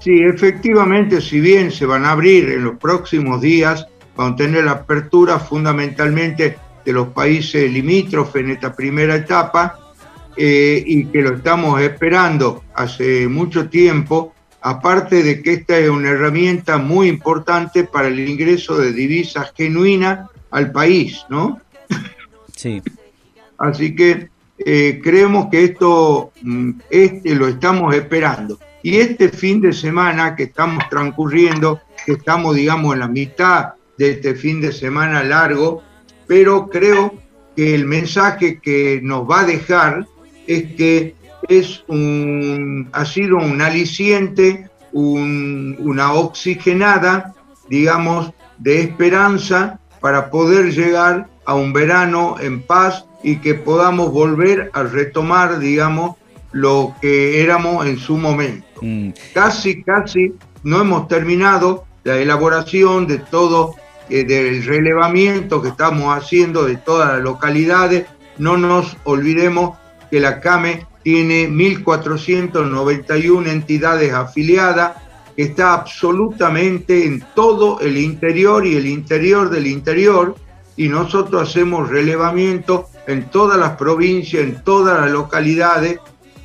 [0.00, 3.86] Sí, efectivamente, si bien se van a abrir en los próximos días,
[4.16, 9.78] van a tener la apertura fundamentalmente de los países limítrofes en esta primera etapa
[10.36, 16.10] eh, y que lo estamos esperando hace mucho tiempo, aparte de que esta es una
[16.10, 21.60] herramienta muy importante para el ingreso de divisas genuinas al país, ¿no?
[22.56, 22.82] Sí.
[23.58, 28.58] Así que eh, creemos que esto mm, este, lo estamos esperando.
[28.82, 34.12] Y este fin de semana que estamos transcurriendo, que estamos, digamos, en la mitad de
[34.12, 35.82] este fin de semana largo,
[36.26, 37.14] pero creo
[37.54, 40.06] que el mensaje que nos va a dejar
[40.46, 41.14] es que
[41.48, 47.34] es un, ha sido un aliciente, una oxigenada,
[47.68, 54.70] digamos, de esperanza para poder llegar a un verano en paz y que podamos volver
[54.72, 56.16] a retomar, digamos,
[56.52, 58.66] lo que éramos en su momento.
[58.82, 59.10] Mm.
[59.34, 63.74] Casi, casi no hemos terminado la elaboración de todo,
[64.08, 68.06] eh, del relevamiento que estamos haciendo de todas las localidades.
[68.38, 69.78] No nos olvidemos
[70.10, 74.96] que la CAME tiene 1.491 entidades afiliadas,
[75.36, 80.34] que está absolutamente en todo el interior y el interior del interior,
[80.76, 85.98] y nosotros hacemos relevamiento en todas las provincias, en todas las localidades,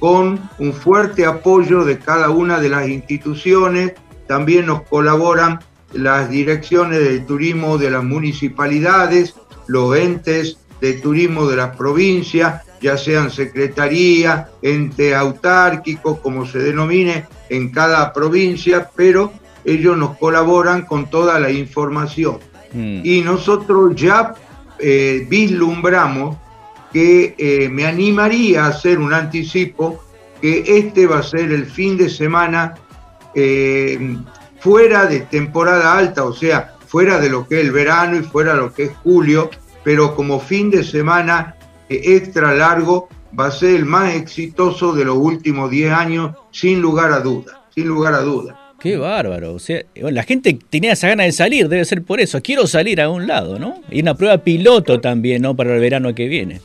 [0.06, 3.93] con un fuerte apoyo de cada una de las instituciones.
[4.28, 5.62] También nos colaboran
[5.93, 9.34] las direcciones de turismo de las municipalidades,
[9.66, 17.26] los entes de turismo de las provincias, ya sean secretaría, ente autárquico, como se denomine
[17.49, 19.34] en cada provincia, pero
[19.64, 22.38] ellos nos colaboran con toda la información.
[22.74, 23.01] Mm.
[23.03, 24.36] Y nosotros ya
[24.78, 26.38] eh, vislumbramos
[26.96, 30.02] que eh, me animaría a hacer un anticipo
[30.41, 32.76] que este va a ser el fin de semana
[33.34, 34.16] eh,
[34.62, 38.54] fuera de temporada alta, o sea, fuera de lo que es el verano y fuera
[38.54, 39.50] de lo que es julio,
[39.84, 41.58] pero como fin de semana
[41.89, 46.80] eh, extra largo va a ser el más exitoso de los últimos 10 años, sin
[46.80, 48.74] lugar a duda, sin lugar a duda.
[48.80, 49.54] Qué bárbaro.
[49.54, 52.41] O sea, la gente tenía esa gana de salir, debe ser por eso.
[52.41, 53.82] Quiero salir a un lado, ¿no?
[53.91, 55.58] Y una prueba piloto también, ¿no?
[55.58, 56.62] Para el verano que viene.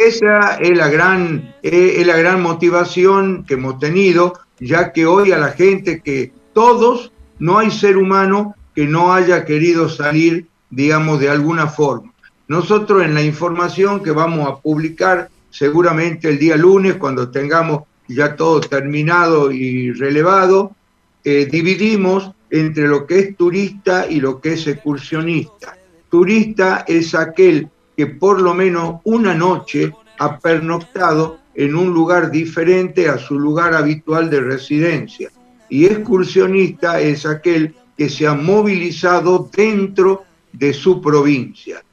[0.00, 5.36] Esa es la gran, es la gran motivación que hemos tenido, ya que hoy a
[5.36, 11.28] la gente que todos, no hay ser humano que no haya querido salir, digamos, de
[11.28, 12.14] alguna forma.
[12.48, 18.36] Nosotros en la información que vamos a publicar seguramente el día lunes, cuando tengamos ya
[18.36, 20.74] todo terminado y relevado,
[21.24, 25.76] eh, dividimos entre lo que es turista y lo que es excursionista.
[26.08, 27.68] Turista es aquel
[28.00, 33.74] que por lo menos una noche ha pernoctado en un lugar diferente a su lugar
[33.74, 35.28] habitual de residencia.
[35.68, 41.84] Y excursionista es aquel que se ha movilizado dentro de su provincia.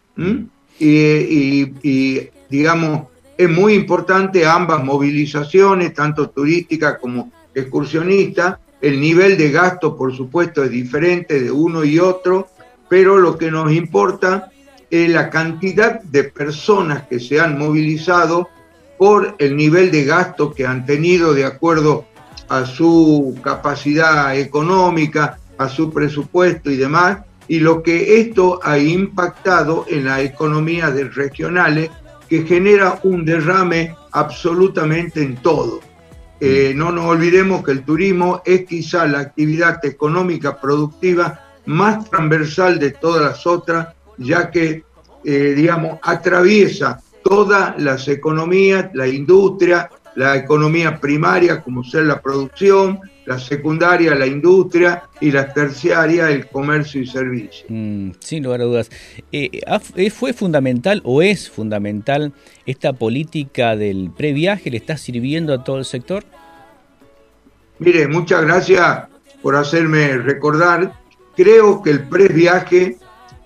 [0.79, 8.61] Y, digamos, es muy importante ambas movilizaciones, tanto turística como excursionista.
[8.79, 12.47] El nivel de gasto, por supuesto, es diferente de uno y otro,
[12.87, 14.51] pero lo que nos importa
[14.89, 18.49] la cantidad de personas que se han movilizado
[18.97, 22.05] por el nivel de gasto que han tenido de acuerdo
[22.49, 29.85] a su capacidad económica, a su presupuesto y demás, y lo que esto ha impactado
[29.89, 31.89] en la economía de regionales,
[32.29, 35.79] que genera un derrame absolutamente en todo.
[36.39, 42.79] Eh, no nos olvidemos que el turismo es quizá la actividad económica productiva más transversal
[42.79, 44.83] de todas las otras ya que,
[45.23, 52.99] eh, digamos, atraviesa todas las economías, la industria, la economía primaria, como ser la producción,
[53.27, 57.65] la secundaria, la industria y la terciaria, el comercio y servicios.
[57.67, 58.89] Mm, sin lugar a dudas.
[59.33, 59.61] Eh,
[59.95, 62.31] eh, ¿Fue fundamental o es fundamental
[62.65, 64.71] esta política del previaje?
[64.71, 66.23] ¿Le está sirviendo a todo el sector?
[67.79, 69.03] Mire, muchas gracias
[69.41, 70.93] por hacerme recordar.
[71.35, 72.97] Creo que el previaje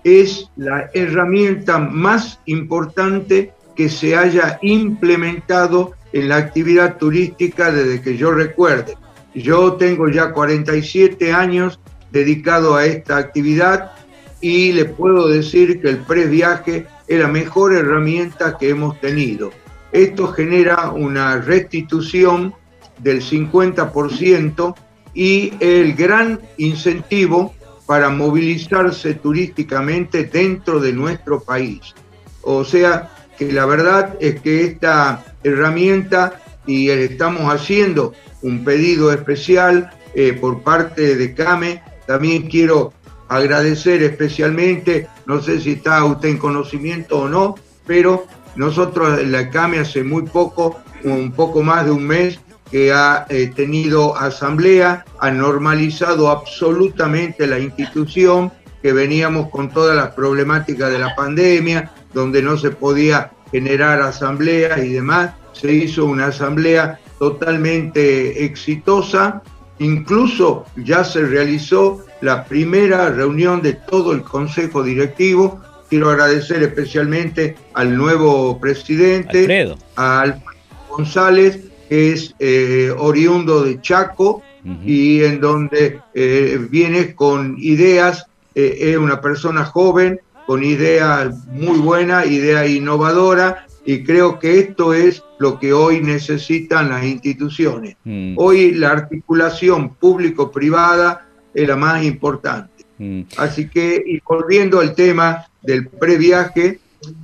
[0.04, 8.16] es la herramienta más importante que se haya implementado en la actividad turística desde que
[8.16, 8.96] yo recuerde.
[9.34, 11.80] Yo tengo ya 47 años
[12.10, 13.92] dedicado a esta actividad
[14.40, 19.50] y le puedo decir que el previaje es la mejor herramienta que hemos tenido.
[19.92, 22.54] Esto genera una restitución
[22.98, 24.74] del 50%
[25.14, 27.54] y el gran incentivo
[27.86, 31.94] para movilizarse turísticamente dentro de nuestro país.
[32.42, 39.90] O sea, que la verdad es que esta herramienta, y estamos haciendo un pedido especial
[40.14, 42.92] eh, por parte de CAME, también quiero
[43.28, 47.54] agradecer especialmente, no sé si está usted en conocimiento o no,
[47.86, 48.26] pero
[48.56, 52.38] nosotros en la CAME hace muy poco, un poco más de un mes,
[52.72, 58.50] que ha eh, tenido asamblea, ha normalizado absolutamente la institución,
[58.82, 64.82] que veníamos con todas las problemáticas de la pandemia, donde no se podía generar asambleas
[64.82, 65.34] y demás.
[65.52, 69.42] Se hizo una asamblea totalmente exitosa,
[69.78, 75.60] incluso ya se realizó la primera reunión de todo el Consejo Directivo.
[75.90, 80.42] Quiero agradecer especialmente al nuevo presidente, al
[80.88, 84.42] González, es eh, oriundo de Chaco
[84.82, 88.24] y en donde eh, viene con ideas,
[88.54, 94.94] eh, es una persona joven, con ideas muy buenas, idea innovadora, y creo que esto
[94.94, 97.96] es lo que hoy necesitan las instituciones.
[98.04, 98.34] Mm.
[98.38, 102.86] Hoy la articulación público-privada es la más importante.
[102.96, 103.22] Mm.
[103.36, 106.78] Así que, y volviendo al tema del previaje,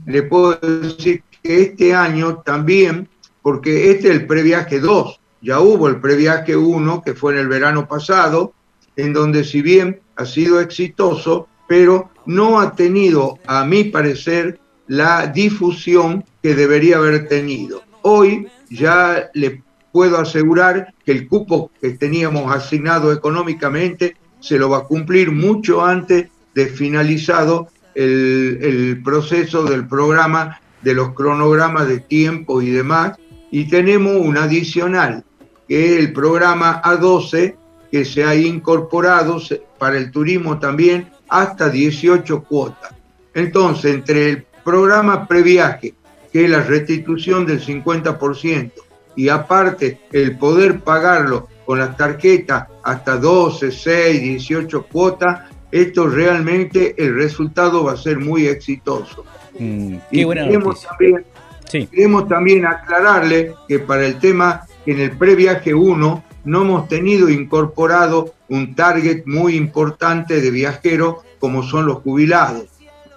[0.04, 3.08] le puedo decir que este año también
[3.48, 5.20] porque este es el previaje 2.
[5.40, 8.52] Ya hubo el previaje 1, que fue en el verano pasado,
[8.94, 15.28] en donde si bien ha sido exitoso, pero no ha tenido, a mi parecer, la
[15.28, 17.80] difusión que debería haber tenido.
[18.02, 24.80] Hoy ya le puedo asegurar que el cupo que teníamos asignado económicamente se lo va
[24.80, 32.00] a cumplir mucho antes de finalizado el, el proceso del programa de los cronogramas de
[32.00, 33.16] tiempo y demás,
[33.50, 35.24] y tenemos un adicional,
[35.66, 37.54] que es el programa A12,
[37.90, 39.40] que se ha incorporado
[39.78, 42.94] para el turismo también hasta 18 cuotas.
[43.34, 45.94] Entonces, entre el programa previaje,
[46.32, 48.72] que es la restitución del 50%,
[49.16, 55.40] y aparte el poder pagarlo con las tarjetas hasta 12, 6, 18 cuotas,
[55.70, 59.24] esto realmente el resultado va a ser muy exitoso.
[59.58, 61.24] Mm, qué buena también
[61.70, 68.34] Queremos también aclararle que para el tema, en el previaje 1 no hemos tenido incorporado
[68.48, 72.64] un target muy importante de viajeros como son los jubilados.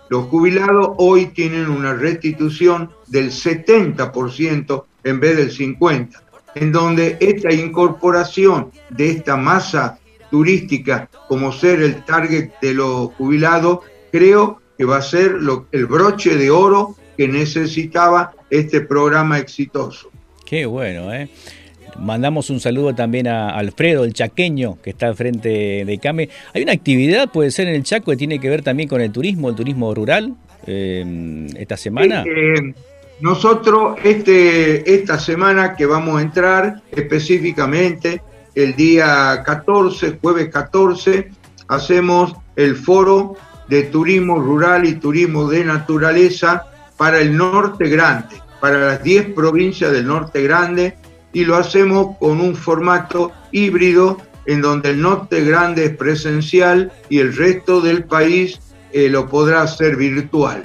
[0.10, 6.10] Los jubilados hoy tienen una restitución del 70% en vez del 50%,
[6.56, 9.98] en donde esta incorporación de esta masa
[10.30, 13.80] turística como ser el target de los jubilados,
[14.12, 15.38] creo que va a ser
[15.72, 20.12] el broche de oro que necesitaba este programa exitoso.
[20.46, 21.30] Qué bueno, ¿eh?
[21.98, 26.30] Mandamos un saludo también a Alfredo, el chaqueño, que está al frente de CAME.
[26.54, 29.12] Hay una actividad, puede ser en el Chaco, que tiene que ver también con el
[29.12, 30.36] turismo, el turismo rural,
[30.68, 32.24] eh, esta semana.
[32.24, 32.74] Eh,
[33.20, 38.22] nosotros, este, esta semana que vamos a entrar específicamente,
[38.56, 41.30] el día 14, jueves 14,
[41.68, 43.36] hacemos el foro
[43.68, 46.71] de turismo rural y turismo de naturaleza
[47.02, 50.96] para el norte grande, para las 10 provincias del norte grande,
[51.34, 57.18] y lo hacemos con un formato híbrido en donde el norte grande es presencial y
[57.18, 58.60] el resto del país
[58.92, 60.62] eh, lo podrá hacer virtual.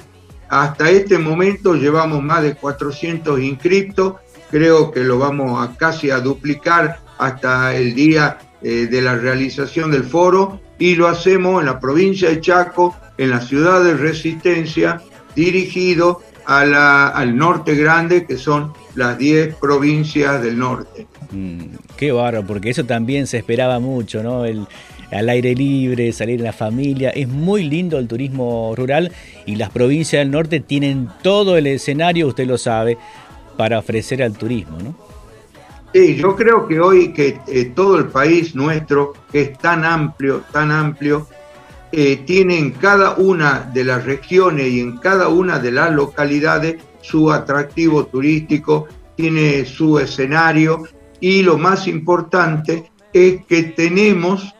[0.47, 4.17] Hasta este momento llevamos más de 400 inscriptos,
[4.51, 9.89] creo que lo vamos a casi a duplicar hasta el día eh, de la realización
[9.89, 15.01] del foro y lo hacemos en la provincia de Chaco, en la ciudad de Resistencia,
[15.35, 21.05] dirigido al norte grande, que son las 10 provincias del norte.
[21.31, 24.45] Mm, qué barro, porque eso también se esperaba mucho, ¿no?
[24.45, 24.65] El,
[25.11, 27.09] al aire libre, salir en la familia.
[27.09, 29.11] Es muy lindo el turismo rural
[29.45, 32.97] y las provincias del norte tienen todo el escenario, usted lo sabe,
[33.57, 34.95] para ofrecer al turismo, ¿no?
[35.93, 40.43] Sí, yo creo que hoy que eh, todo el país nuestro, que es tan amplio,
[40.51, 41.27] tan amplio,
[41.91, 46.77] eh, tiene en cada una de las regiones y en cada una de las localidades
[47.01, 50.83] su atractivo turístico, tiene su escenario
[51.19, 54.53] y lo más importante es que tenemos,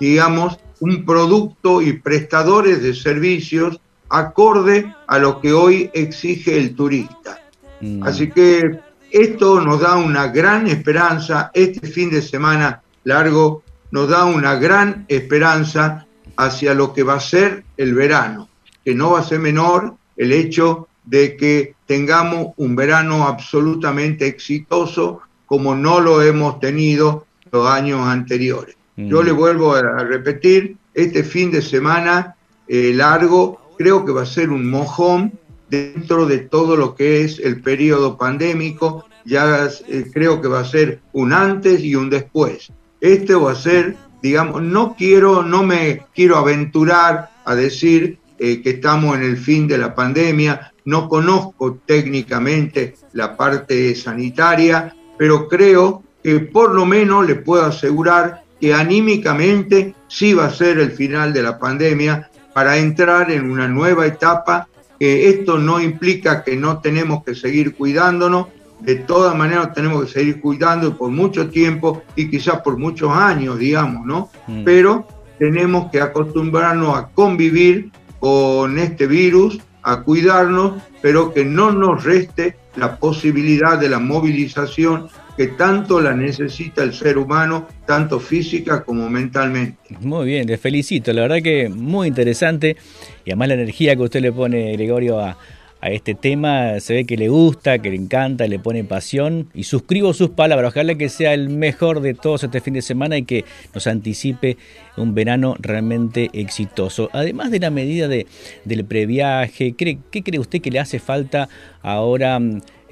[0.00, 7.38] digamos, un producto y prestadores de servicios acorde a lo que hoy exige el turista.
[7.80, 8.02] Mm.
[8.02, 14.24] Así que esto nos da una gran esperanza, este fin de semana largo nos da
[14.24, 16.06] una gran esperanza
[16.44, 18.48] hacia lo que va a ser el verano,
[18.84, 25.20] que no va a ser menor el hecho de que tengamos un verano absolutamente exitoso
[25.46, 28.76] como no lo hemos tenido los años anteriores.
[28.96, 29.24] Yo mm.
[29.24, 32.36] le vuelvo a repetir, este fin de semana
[32.68, 35.32] eh, largo creo que va a ser un mojón
[35.68, 40.64] dentro de todo lo que es el periodo pandémico, ya eh, creo que va a
[40.64, 42.72] ser un antes y un después.
[43.00, 48.70] Este va a ser, digamos, no quiero, no me quiero aventurar a decir eh, que
[48.70, 56.02] estamos en el fin de la pandemia, no conozco técnicamente la parte sanitaria, pero creo
[56.22, 61.32] que por lo menos le puedo asegurar que anímicamente sí va a ser el final
[61.32, 64.68] de la pandemia para entrar en una nueva etapa,
[64.98, 68.48] que esto no implica que no tenemos que seguir cuidándonos,
[68.80, 73.58] de todas maneras tenemos que seguir cuidando por mucho tiempo y quizás por muchos años,
[73.58, 74.30] digamos, ¿no?
[74.46, 74.64] Mm.
[74.64, 75.06] Pero
[75.38, 82.56] tenemos que acostumbrarnos a convivir con este virus, a cuidarnos, pero que no nos reste
[82.76, 89.08] la posibilidad de la movilización que tanto la necesita el ser humano, tanto física como
[89.08, 89.96] mentalmente.
[90.00, 92.76] Muy bien, te felicito, la verdad que muy interesante
[93.24, 95.38] y además la energía que usted le pone, Gregorio, a,
[95.80, 99.64] a este tema, se ve que le gusta, que le encanta, le pone pasión y
[99.64, 100.72] suscribo sus palabras.
[100.72, 104.58] Ojalá que sea el mejor de todos este fin de semana y que nos anticipe
[104.96, 107.08] un verano realmente exitoso.
[107.12, 108.26] Además de la medida de,
[108.64, 111.48] del previaje, ¿qué, ¿qué cree usted que le hace falta
[111.82, 112.38] ahora?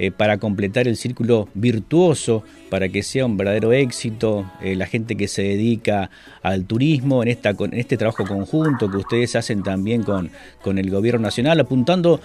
[0.00, 5.16] Eh, para completar el círculo virtuoso, para que sea un verdadero éxito, eh, la gente
[5.16, 6.08] que se dedica
[6.40, 10.30] al turismo en, esta, en este trabajo conjunto que ustedes hacen también con,
[10.62, 12.20] con el gobierno nacional, apuntando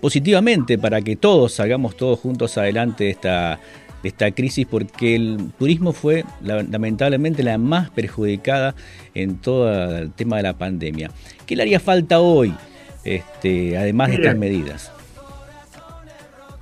[0.00, 3.58] positivamente para que todos salgamos todos juntos adelante de esta,
[4.04, 8.76] de esta crisis porque el turismo fue lamentablemente la más perjudicada
[9.14, 11.10] en todo el tema de la pandemia.
[11.44, 12.54] ¿Qué le haría falta hoy,
[13.02, 14.92] este, además de estas medidas?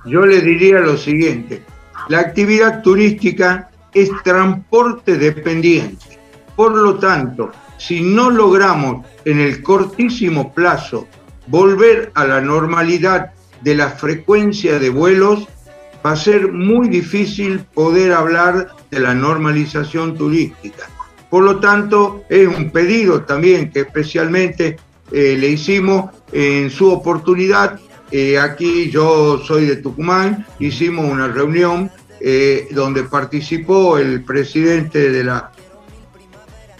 [0.05, 1.63] Yo le diría lo siguiente,
[2.07, 6.19] la actividad turística es transporte dependiente.
[6.55, 11.07] Por lo tanto, si no logramos en el cortísimo plazo
[11.47, 13.31] volver a la normalidad
[13.61, 15.47] de la frecuencia de vuelos,
[16.05, 20.89] va a ser muy difícil poder hablar de la normalización turística.
[21.29, 24.77] Por lo tanto, es un pedido también que especialmente
[25.11, 27.79] eh, le hicimos en su oportunidad
[28.11, 35.23] eh, aquí yo soy de Tucumán, hicimos una reunión eh, donde participó el presidente de
[35.23, 35.51] la,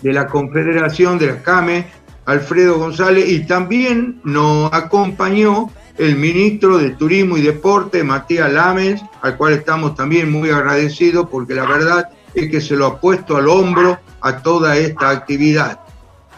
[0.02, 1.88] de la Confederación de la CAME,
[2.26, 9.38] Alfredo González, y también nos acompañó el ministro de Turismo y Deporte, Matías Lames, al
[9.38, 13.50] cual estamos también muy agradecidos porque la verdad es que se lo ha puesto al
[13.50, 15.80] hombro a toda esta actividad.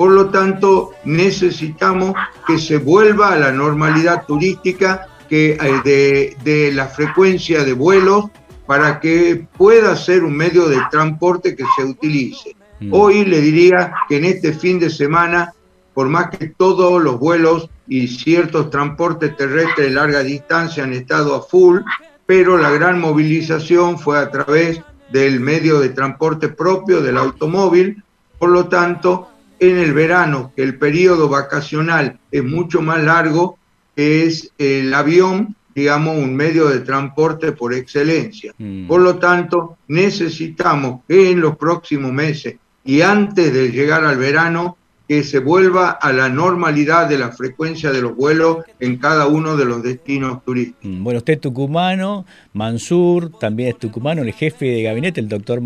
[0.01, 2.15] Por lo tanto, necesitamos
[2.47, 8.25] que se vuelva a la normalidad turística que, eh, de, la frecuencia de vuelos
[8.65, 12.55] para que pueda ser un medio de transporte que se utilice.
[12.79, 12.91] Mm.
[12.91, 15.53] Hoy le diría que en este fin de semana,
[15.93, 21.35] por más que todos los vuelos y ciertos transportes terrestres de larga distancia han estado
[21.35, 21.81] a full,
[22.25, 24.81] pero la gran movilización fue a través
[25.11, 28.03] del medio de transporte propio, del automóvil.
[28.39, 29.27] Por lo tanto,
[29.61, 33.59] en el verano, que el periodo vacacional es mucho más largo,
[33.95, 38.53] es el avión, digamos, un medio de transporte por excelencia.
[38.57, 38.87] Mm.
[38.87, 44.77] Por lo tanto, necesitamos que en los próximos meses y antes de llegar al verano,
[45.11, 49.57] que se vuelva a la normalidad de la frecuencia de los vuelos en cada uno
[49.57, 50.85] de los destinos turísticos.
[50.89, 55.61] Mm, bueno, usted es tucumano, Mansur también es tucumano, el jefe de gabinete, el doctor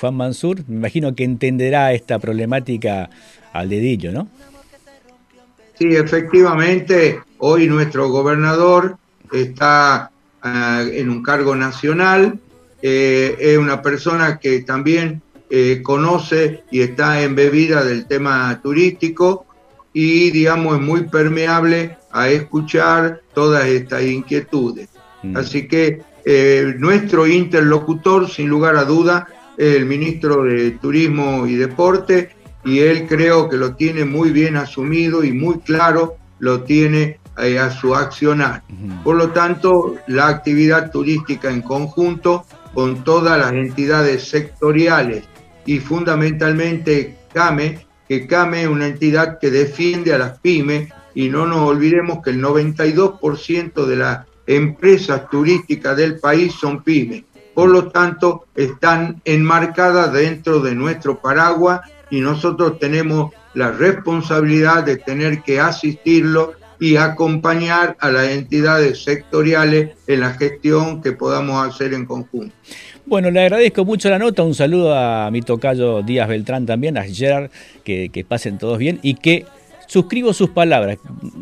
[0.00, 3.08] Juan Mansur, me imagino que entenderá esta problemática
[3.52, 4.28] al dedillo, ¿no?
[5.78, 8.96] Sí, efectivamente, hoy nuestro gobernador
[9.32, 10.10] está
[10.42, 12.38] ah, en un cargo nacional,
[12.82, 19.46] eh, es una persona que también eh, conoce y está embebida del tema turístico
[19.92, 24.88] y, digamos, es muy permeable a escuchar todas estas inquietudes.
[25.22, 25.36] Mm.
[25.36, 29.26] Así que eh, nuestro interlocutor, sin lugar a duda,
[29.56, 32.30] el ministro de Turismo y Deporte,
[32.68, 37.58] y él creo que lo tiene muy bien asumido y muy claro lo tiene eh,
[37.58, 38.62] a su accionar.
[39.02, 42.44] Por lo tanto, la actividad turística en conjunto
[42.74, 45.24] con todas las entidades sectoriales
[45.64, 51.46] y fundamentalmente CAME, que CAME es una entidad que defiende a las pymes y no
[51.46, 57.24] nos olvidemos que el 92% de las empresas turísticas del país son pymes.
[57.54, 61.80] Por lo tanto, están enmarcadas dentro de nuestro paraguas
[62.10, 69.96] y nosotros tenemos la responsabilidad de tener que asistirlo y acompañar a las entidades sectoriales
[70.06, 72.54] en la gestión que podamos hacer en conjunto.
[73.04, 77.04] Bueno, le agradezco mucho la nota, un saludo a mi tocayo Díaz Beltrán también, a
[77.04, 77.50] Gerard,
[77.82, 79.46] que, que pasen todos bien y que
[79.88, 80.98] suscribo sus palabras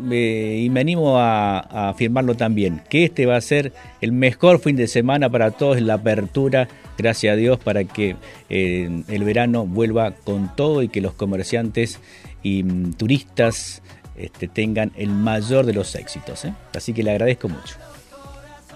[0.09, 4.87] y me animo a, afirmarlo también, que este va a ser el mejor fin de
[4.87, 6.67] semana para todos, la apertura,
[6.97, 8.15] gracias a Dios, para que
[8.49, 11.99] eh, el verano vuelva con todo y que los comerciantes
[12.41, 13.83] y mm, turistas
[14.15, 16.45] este, tengan el mayor de los éxitos.
[16.45, 16.53] ¿eh?
[16.73, 17.75] Así que le agradezco mucho.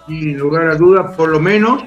[0.08, 1.84] Sin lugar a dudas, por lo menos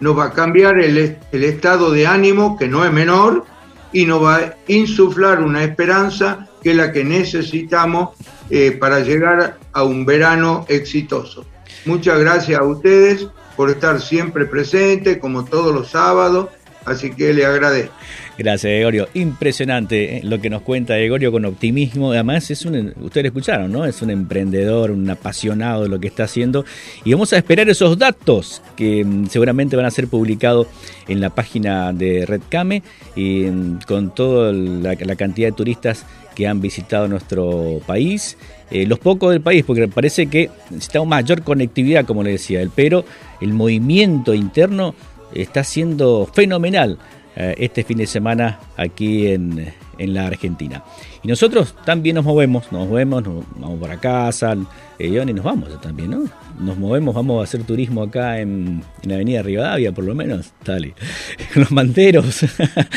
[0.00, 3.46] nos va a cambiar el estado de ánimo, que no es menor,
[3.92, 8.16] y nos va a insuflar una esperanza que es la que necesitamos
[8.50, 11.44] eh, para llegar a un verano exitoso.
[11.84, 16.48] Muchas gracias a ustedes por estar siempre presentes, como todos los sábados,
[16.86, 17.94] así que le agradezco.
[18.36, 19.08] Gracias, Gregorio.
[19.14, 22.10] Impresionante eh, lo que nos cuenta Gregorio con optimismo.
[22.10, 23.84] Además, es un, ustedes escucharon, ¿no?
[23.84, 26.64] Es un emprendedor, un apasionado de lo que está haciendo.
[27.04, 30.66] Y vamos a esperar esos datos que mm, seguramente van a ser publicados
[31.06, 32.82] en la página de Redcame
[33.14, 36.04] y mm, con toda la, cantidad de turistas
[36.34, 38.36] que han visitado nuestro país,
[38.70, 42.70] eh, los pocos del país, porque parece que necesitamos mayor conectividad, como le decía él,
[42.74, 43.04] pero
[43.40, 44.94] el movimiento interno
[45.32, 46.98] está siendo fenomenal.
[47.36, 50.82] Eh, este fin de semana aquí en, la Argentina.
[51.22, 54.56] Y nosotros también nos movemos, nos movemos, nos vamos para casa,
[54.98, 56.24] eh, y nos vamos también, ¿no?
[56.60, 60.94] Nos movemos, vamos a hacer turismo acá en, la Avenida Rivadavia, por lo menos, dale.
[61.54, 62.44] Los manteros.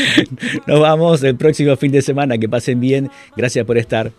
[0.67, 4.11] nos vamos el próximo fin de semana, que pasen bien, gracias por estar.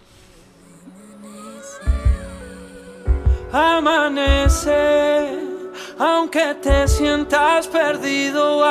[3.53, 5.29] Amanece,
[5.99, 8.63] aunque te sientas perdido.